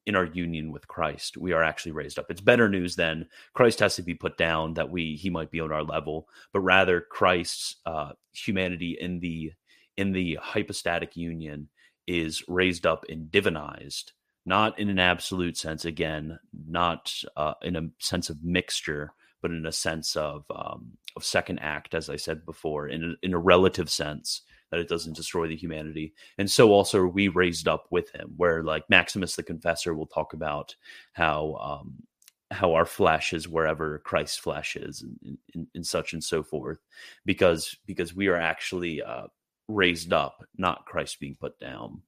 in 0.05 0.15
our 0.15 0.25
union 0.25 0.71
with 0.71 0.87
Christ, 0.87 1.37
we 1.37 1.51
are 1.51 1.63
actually 1.63 1.91
raised 1.91 2.17
up. 2.17 2.31
It's 2.31 2.41
better 2.41 2.69
news 2.69 2.95
than 2.95 3.27
Christ 3.53 3.79
has 3.79 3.97
to 3.97 4.01
be 4.01 4.15
put 4.15 4.37
down 4.37 4.73
that 4.75 4.89
we 4.89 5.15
he 5.15 5.29
might 5.29 5.51
be 5.51 5.59
on 5.59 5.71
our 5.71 5.83
level, 5.83 6.27
but 6.53 6.61
rather 6.61 7.01
Christ's 7.01 7.75
uh, 7.85 8.13
humanity 8.33 8.97
in 8.99 9.19
the 9.19 9.51
in 9.97 10.13
the 10.13 10.39
hypostatic 10.41 11.17
union 11.17 11.69
is 12.05 12.43
raised 12.47 12.85
up 12.85 13.03
and 13.09 13.29
divinized, 13.29 14.13
not 14.47 14.79
in 14.79 14.89
an 14.89 14.97
absolute 14.97 15.57
sense. 15.57 15.85
Again, 15.85 16.39
not 16.67 17.13
uh, 17.35 17.53
in 17.61 17.75
a 17.75 17.89
sense 17.99 18.29
of 18.31 18.43
mixture, 18.43 19.13
but 19.41 19.51
in 19.51 19.65
a 19.65 19.71
sense 19.71 20.15
of 20.15 20.45
um, 20.49 20.97
of 21.15 21.25
second 21.25 21.59
act, 21.59 21.93
as 21.93 22.09
I 22.09 22.15
said 22.15 22.45
before, 22.45 22.87
in 22.87 23.03
a, 23.03 23.25
in 23.25 23.33
a 23.33 23.39
relative 23.39 23.89
sense 23.89 24.41
that 24.71 24.79
it 24.79 24.89
doesn't 24.89 25.15
destroy 25.15 25.47
the 25.47 25.55
humanity. 25.55 26.13
And 26.37 26.49
so 26.49 26.71
also 26.71 27.05
we 27.05 27.27
raised 27.27 27.67
up 27.67 27.87
with 27.89 28.09
him, 28.11 28.33
where 28.37 28.63
like 28.63 28.89
Maximus 28.89 29.35
the 29.35 29.43
Confessor 29.43 29.93
will 29.93 30.07
talk 30.07 30.33
about 30.33 30.75
how 31.11 31.55
um, 31.61 32.03
how 32.49 32.73
our 32.73 32.85
flesh 32.85 33.33
is 33.33 33.49
wherever 33.49 33.99
Christ's 33.99 34.37
flesh 34.37 34.77
is, 34.77 35.01
and, 35.01 35.37
and, 35.53 35.67
and 35.75 35.85
such 35.85 36.13
and 36.13 36.23
so 36.23 36.41
forth, 36.41 36.79
because 37.25 37.75
because 37.85 38.15
we 38.15 38.27
are 38.27 38.37
actually 38.37 39.01
uh, 39.01 39.27
raised 39.67 40.13
up, 40.13 40.45
not 40.57 40.85
Christ 40.85 41.19
being 41.19 41.35
put 41.35 41.59
down. 41.59 42.01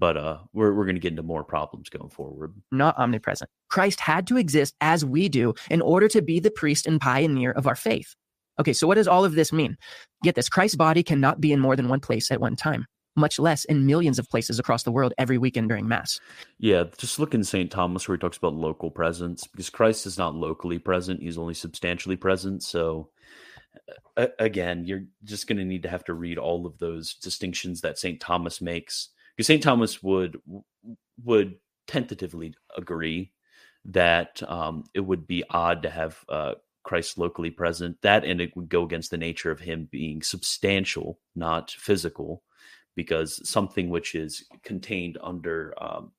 But 0.00 0.16
uh, 0.16 0.38
we're 0.54 0.72
we're 0.72 0.86
going 0.86 0.96
to 0.96 1.00
get 1.00 1.12
into 1.12 1.22
more 1.22 1.44
problems 1.44 1.90
going 1.90 2.08
forward. 2.08 2.54
Not 2.72 2.96
omnipresent. 2.96 3.50
Christ 3.68 4.00
had 4.00 4.26
to 4.28 4.38
exist 4.38 4.74
as 4.80 5.04
we 5.04 5.28
do 5.28 5.54
in 5.70 5.82
order 5.82 6.08
to 6.08 6.22
be 6.22 6.40
the 6.40 6.50
priest 6.50 6.86
and 6.86 6.98
pioneer 7.00 7.52
of 7.52 7.66
our 7.66 7.76
faith. 7.76 8.16
Okay, 8.58 8.72
so 8.72 8.86
what 8.86 8.96
does 8.96 9.06
all 9.06 9.24
of 9.24 9.34
this 9.34 9.52
mean? 9.52 9.76
Get 10.22 10.34
this 10.34 10.48
Christ's 10.48 10.76
body 10.76 11.02
cannot 11.02 11.40
be 11.40 11.52
in 11.52 11.60
more 11.60 11.76
than 11.76 11.88
one 11.88 12.00
place 12.00 12.30
at 12.30 12.40
one 12.40 12.56
time, 12.56 12.86
much 13.14 13.38
less 13.38 13.66
in 13.66 13.84
millions 13.84 14.18
of 14.18 14.28
places 14.28 14.58
across 14.58 14.82
the 14.84 14.90
world 14.90 15.12
every 15.18 15.36
weekend 15.36 15.68
during 15.68 15.86
Mass. 15.86 16.18
Yeah, 16.58 16.84
just 16.96 17.18
look 17.18 17.34
in 17.34 17.44
St. 17.44 17.70
Thomas 17.70 18.08
where 18.08 18.16
he 18.16 18.20
talks 18.20 18.38
about 18.38 18.54
local 18.54 18.90
presence 18.90 19.46
because 19.46 19.68
Christ 19.68 20.06
is 20.06 20.16
not 20.16 20.34
locally 20.34 20.78
present, 20.78 21.22
he's 21.22 21.38
only 21.38 21.54
substantially 21.54 22.16
present. 22.16 22.62
So, 22.62 23.10
uh, 24.16 24.28
again, 24.38 24.84
you're 24.86 25.04
just 25.24 25.46
going 25.46 25.58
to 25.58 25.64
need 25.64 25.82
to 25.82 25.90
have 25.90 26.04
to 26.04 26.14
read 26.14 26.38
all 26.38 26.66
of 26.66 26.78
those 26.78 27.14
distinctions 27.14 27.82
that 27.82 27.98
St. 27.98 28.18
Thomas 28.18 28.62
makes 28.62 29.10
because 29.40 29.46
St. 29.46 29.62
Thomas 29.62 30.02
would 30.02 30.38
would 31.24 31.54
tentatively 31.86 32.52
agree 32.76 33.32
that 33.86 34.42
um, 34.46 34.84
it 34.92 35.00
would 35.00 35.26
be 35.26 35.42
odd 35.48 35.82
to 35.82 35.88
have 35.88 36.22
uh, 36.28 36.54
Christ 36.82 37.16
locally 37.16 37.48
present. 37.48 37.96
That 38.02 38.26
and 38.26 38.38
it 38.38 38.54
would 38.54 38.68
go 38.68 38.82
against 38.82 39.10
the 39.10 39.16
nature 39.16 39.50
of 39.50 39.58
him 39.58 39.88
being 39.90 40.20
substantial, 40.20 41.20
not 41.34 41.70
physical, 41.70 42.42
because 42.94 43.48
something 43.48 43.88
which 43.88 44.14
is 44.14 44.44
contained 44.62 45.16
under 45.22 45.72
um, 45.82 46.12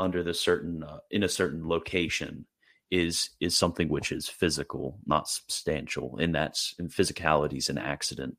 under 0.00 0.24
the 0.24 0.34
certain 0.34 0.82
uh, 0.82 0.98
in 1.12 1.22
a 1.22 1.28
certain 1.28 1.68
location 1.68 2.46
is 2.90 3.30
is 3.40 3.56
something 3.56 3.88
which 3.88 4.12
is 4.12 4.28
physical, 4.28 4.98
not 5.06 5.28
substantial, 5.28 6.16
and 6.18 6.34
that's 6.34 6.74
in 6.78 6.88
physicality 6.88 7.58
is 7.58 7.68
an 7.68 7.78
accident. 7.78 8.36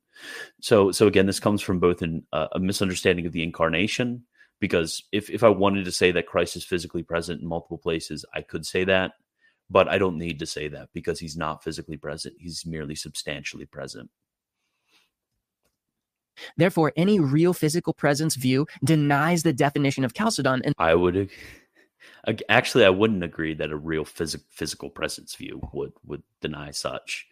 So 0.60 0.92
so 0.92 1.06
again, 1.06 1.26
this 1.26 1.40
comes 1.40 1.62
from 1.62 1.80
both 1.80 2.02
in 2.02 2.24
uh, 2.32 2.48
a 2.52 2.58
misunderstanding 2.58 3.26
of 3.26 3.32
the 3.32 3.42
incarnation. 3.42 4.24
Because 4.60 5.04
if, 5.12 5.30
if 5.30 5.44
I 5.44 5.50
wanted 5.50 5.84
to 5.84 5.92
say 5.92 6.10
that 6.10 6.26
Christ 6.26 6.56
is 6.56 6.64
physically 6.64 7.04
present 7.04 7.40
in 7.40 7.46
multiple 7.46 7.78
places, 7.78 8.24
I 8.34 8.42
could 8.42 8.66
say 8.66 8.82
that 8.86 9.12
but 9.70 9.88
I 9.88 9.98
don't 9.98 10.18
need 10.18 10.38
to 10.38 10.46
say 10.46 10.68
that 10.68 10.88
because 10.92 11.20
he's 11.20 11.36
not 11.36 11.62
physically 11.62 11.96
present. 11.96 12.34
He's 12.38 12.64
merely 12.64 12.94
substantially 12.94 13.66
present. 13.66 14.10
Therefore, 16.56 16.92
any 16.96 17.18
real 17.18 17.52
physical 17.52 17.92
presence 17.92 18.36
view 18.36 18.66
denies 18.84 19.42
the 19.42 19.52
definition 19.52 20.04
of 20.04 20.14
Chalcedon. 20.14 20.62
And 20.64 20.74
I 20.78 20.94
would 20.94 21.30
actually, 22.48 22.84
I 22.84 22.90
wouldn't 22.90 23.24
agree 23.24 23.54
that 23.54 23.70
a 23.70 23.76
real 23.76 24.04
phys- 24.04 24.42
physical 24.50 24.90
presence 24.90 25.34
view 25.34 25.60
would 25.72 25.92
would 26.04 26.22
deny 26.40 26.70
such, 26.70 27.26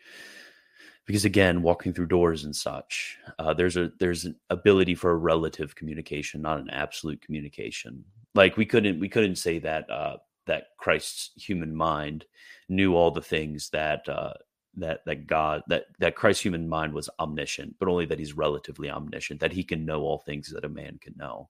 because 1.07 1.25
again, 1.25 1.63
walking 1.63 1.93
through 1.93 2.07
doors 2.07 2.45
and 2.45 2.55
such, 2.55 3.19
uh, 3.39 3.55
there's 3.55 3.77
a 3.77 3.93
there's 4.01 4.25
an 4.25 4.37
ability 4.51 4.95
for 4.95 5.11
a 5.11 5.17
relative 5.17 5.75
communication, 5.75 6.43
not 6.43 6.59
an 6.59 6.71
absolute 6.71 7.23
communication. 7.23 8.05
Like 8.35 8.57
we 8.57 8.67
couldn't 8.67 9.01
we 9.01 9.09
couldn't 9.09 9.37
say 9.37 9.59
that 9.61 9.89
uh, 9.91 10.17
that 10.47 10.69
Christ's 10.79 11.31
human 11.37 11.75
mind 11.75 12.25
knew 12.69 12.95
all 12.95 13.11
the 13.11 13.23
things 13.23 13.71
that 13.71 14.09
uh, 14.09 14.35
that 14.77 15.01
that 15.07 15.27
God 15.27 15.63
that 15.69 15.87
that 15.99 16.17
Christ's 16.17 16.45
human 16.45 16.69
mind 16.69 16.93
was 16.93 17.11
omniscient, 17.19 17.77
but 17.79 17.89
only 17.89 18.07
that 18.07 18.19
he's 18.19 18.37
relatively 18.37 18.91
omniscient, 18.91 19.41
that 19.41 19.53
he 19.53 19.65
can 19.65 19.85
know 19.85 20.03
all 20.03 20.19
things 20.19 20.51
that 20.53 20.65
a 20.65 20.69
man 20.69 20.99
can 21.01 21.15
know. 21.17 21.49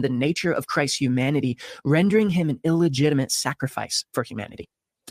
The 0.00 0.08
nature 0.08 0.52
of 0.52 0.66
Christ's 0.66 1.00
humanity, 1.00 1.58
rendering 1.84 2.30
him 2.30 2.48
an 2.50 2.60
illegitimate 2.64 3.32
sacrifice 3.32 4.04
for 4.12 4.22
humanity. 4.22 4.68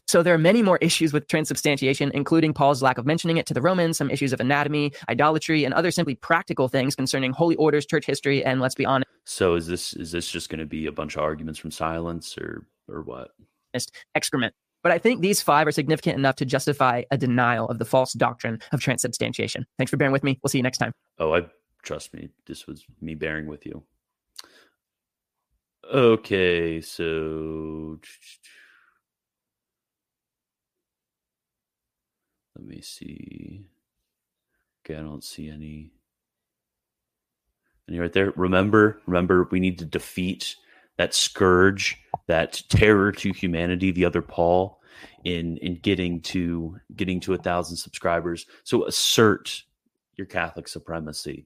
So 0.07 0.21
there 0.21 0.33
are 0.33 0.39
many 0.39 0.61
more 0.61 0.77
issues 0.81 1.13
with 1.13 1.27
transubstantiation, 1.27 2.11
including 2.13 2.53
Paul's 2.53 2.83
lack 2.83 2.97
of 2.97 3.05
mentioning 3.05 3.37
it 3.37 3.45
to 3.47 3.53
the 3.53 3.61
Romans, 3.61 3.97
some 3.97 4.11
issues 4.11 4.33
of 4.33 4.39
anatomy, 4.39 4.91
idolatry, 5.09 5.65
and 5.65 5.73
other 5.73 5.89
simply 5.89 6.15
practical 6.15 6.67
things 6.67 6.95
concerning 6.95 7.31
holy 7.31 7.55
orders, 7.55 7.85
church 7.85 8.05
history, 8.05 8.43
and 8.45 8.61
let's 8.61 8.75
be 8.75 8.85
honest. 8.85 9.09
So 9.25 9.55
is 9.55 9.65
this 9.67 9.93
is 9.93 10.11
this 10.11 10.29
just 10.29 10.49
going 10.49 10.59
to 10.59 10.65
be 10.65 10.85
a 10.85 10.91
bunch 10.91 11.15
of 11.15 11.23
arguments 11.23 11.59
from 11.59 11.71
silence, 11.71 12.37
or 12.37 12.67
or 12.87 13.01
what? 13.01 13.31
Excrement. 14.13 14.53
But 14.83 14.91
I 14.91 14.99
think 14.99 15.21
these 15.21 15.41
five 15.41 15.65
are 15.65 15.71
significant 15.71 16.19
enough 16.19 16.35
to 16.35 16.45
justify 16.45 17.03
a 17.09 17.17
denial 17.17 17.67
of 17.69 17.79
the 17.79 17.85
false 17.85 18.13
doctrine 18.13 18.61
of 18.71 18.81
transubstantiation. 18.81 19.65
Thanks 19.79 19.89
for 19.89 19.97
bearing 19.97 20.13
with 20.13 20.23
me. 20.23 20.39
We'll 20.43 20.49
see 20.49 20.59
you 20.59 20.63
next 20.63 20.77
time. 20.77 20.91
Oh, 21.17 21.33
I 21.33 21.47
trust 21.81 22.13
me. 22.13 22.29
This 22.45 22.67
was 22.67 22.85
me 23.01 23.15
bearing 23.15 23.47
with 23.47 23.65
you. 23.65 23.83
Okay, 25.93 26.81
so 26.81 27.99
Let 32.55 32.65
me 32.65 32.81
see. 32.81 33.65
Okay, 34.85 34.97
I 34.97 35.01
don't 35.01 35.23
see 35.23 35.49
any. 35.49 35.91
Any 37.87 37.99
right 37.99 38.13
there. 38.13 38.33
Remember, 38.35 39.01
remember, 39.05 39.47
we 39.51 39.59
need 39.59 39.77
to 39.79 39.85
defeat 39.85 40.55
that 40.97 41.13
scourge, 41.13 41.97
that 42.27 42.63
terror 42.69 43.11
to 43.11 43.31
humanity, 43.33 43.91
the 43.91 44.05
other 44.05 44.21
Paul. 44.21 44.81
in 45.25 45.57
in 45.57 45.75
getting 45.75 46.21
to 46.21 46.79
getting 46.95 47.19
to 47.21 47.33
a 47.33 47.37
thousand 47.37 47.77
subscribers. 47.77 48.45
So 48.63 48.85
assert 48.85 49.63
your 50.15 50.27
Catholic 50.27 50.67
supremacy 50.67 51.45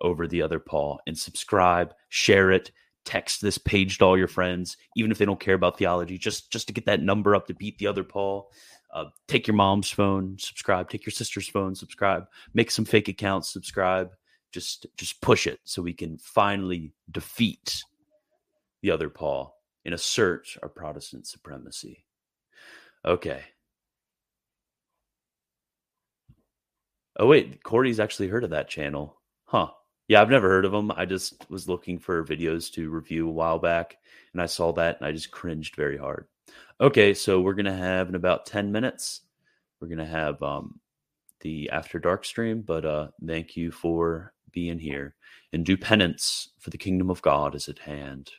over 0.00 0.26
the 0.26 0.42
other 0.42 0.60
Paul 0.60 1.00
and 1.06 1.18
subscribe, 1.18 1.94
share 2.08 2.50
it, 2.52 2.70
text 3.04 3.40
this 3.40 3.58
page 3.58 3.98
to 3.98 4.04
all 4.04 4.18
your 4.18 4.28
friends, 4.28 4.76
even 4.96 5.10
if 5.10 5.18
they 5.18 5.24
don't 5.24 5.40
care 5.40 5.54
about 5.54 5.78
theology, 5.78 6.18
just 6.18 6.50
just 6.50 6.66
to 6.66 6.72
get 6.72 6.86
that 6.86 7.02
number 7.02 7.34
up 7.34 7.46
to 7.46 7.54
beat 7.54 7.78
the 7.78 7.86
other 7.86 8.04
Paul. 8.04 8.50
Uh, 8.92 9.04
take 9.28 9.46
your 9.46 9.54
mom's 9.54 9.90
phone, 9.90 10.36
subscribe. 10.38 10.88
Take 10.88 11.06
your 11.06 11.12
sister's 11.12 11.48
phone, 11.48 11.74
subscribe. 11.74 12.24
Make 12.54 12.70
some 12.70 12.84
fake 12.84 13.08
accounts, 13.08 13.52
subscribe. 13.52 14.10
Just 14.52 14.86
just 14.96 15.20
push 15.20 15.46
it 15.46 15.60
so 15.64 15.82
we 15.82 15.92
can 15.92 16.18
finally 16.18 16.92
defeat 17.10 17.84
the 18.82 18.90
other 18.90 19.08
Paul 19.08 19.56
and 19.84 19.94
assert 19.94 20.48
our 20.62 20.68
Protestant 20.68 21.26
supremacy. 21.26 22.04
Okay. 23.04 23.42
Oh 27.18 27.26
wait, 27.26 27.62
Corey's 27.62 28.00
actually 28.00 28.28
heard 28.28 28.44
of 28.44 28.50
that 28.50 28.68
channel, 28.68 29.20
huh? 29.44 29.68
Yeah, 30.10 30.20
I've 30.20 30.28
never 30.28 30.48
heard 30.48 30.64
of 30.64 30.72
them. 30.72 30.90
I 30.90 31.04
just 31.04 31.48
was 31.50 31.68
looking 31.68 32.00
for 32.00 32.24
videos 32.24 32.72
to 32.72 32.90
review 32.90 33.28
a 33.28 33.32
while 33.32 33.60
back, 33.60 33.96
and 34.32 34.42
I 34.42 34.46
saw 34.46 34.72
that, 34.72 34.96
and 34.96 35.06
I 35.06 35.12
just 35.12 35.30
cringed 35.30 35.76
very 35.76 35.96
hard. 35.96 36.26
Okay, 36.80 37.14
so 37.14 37.40
we're 37.40 37.54
gonna 37.54 37.76
have 37.76 38.08
in 38.08 38.16
about 38.16 38.44
ten 38.44 38.72
minutes, 38.72 39.20
we're 39.78 39.86
gonna 39.86 40.04
have 40.04 40.42
um, 40.42 40.80
the 41.42 41.70
After 41.70 42.00
Dark 42.00 42.24
stream. 42.24 42.62
But 42.62 42.84
uh, 42.84 43.08
thank 43.24 43.56
you 43.56 43.70
for 43.70 44.32
being 44.50 44.80
here, 44.80 45.14
and 45.52 45.64
do 45.64 45.76
penance 45.76 46.48
for 46.58 46.70
the 46.70 46.76
kingdom 46.76 47.08
of 47.08 47.22
God 47.22 47.54
is 47.54 47.68
at 47.68 47.78
hand. 47.78 48.32